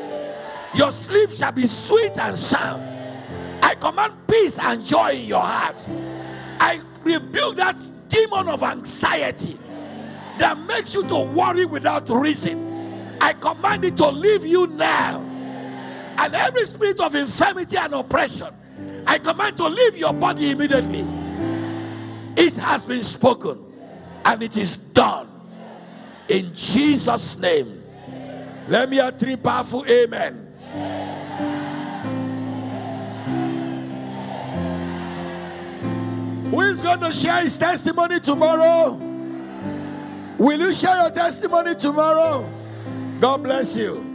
[0.75, 2.83] Your sleep shall be sweet and sound.
[3.63, 5.85] I command peace and joy in your heart.
[6.61, 7.77] I rebuke that
[8.09, 9.59] demon of anxiety
[10.39, 13.19] that makes you to worry without reason.
[13.21, 15.21] I command it to leave you now.
[16.19, 18.49] And every spirit of infirmity and oppression,
[19.07, 21.07] I command to leave your body immediately.
[22.37, 23.59] It has been spoken
[24.25, 25.29] and it is done.
[26.33, 27.83] In Jesus' name.
[28.67, 30.49] Let me hear three powerful amen.
[36.51, 38.95] Who is going to share his testimony tomorrow?
[40.39, 42.51] Will you share your testimony tomorrow?
[43.21, 44.12] God bless you.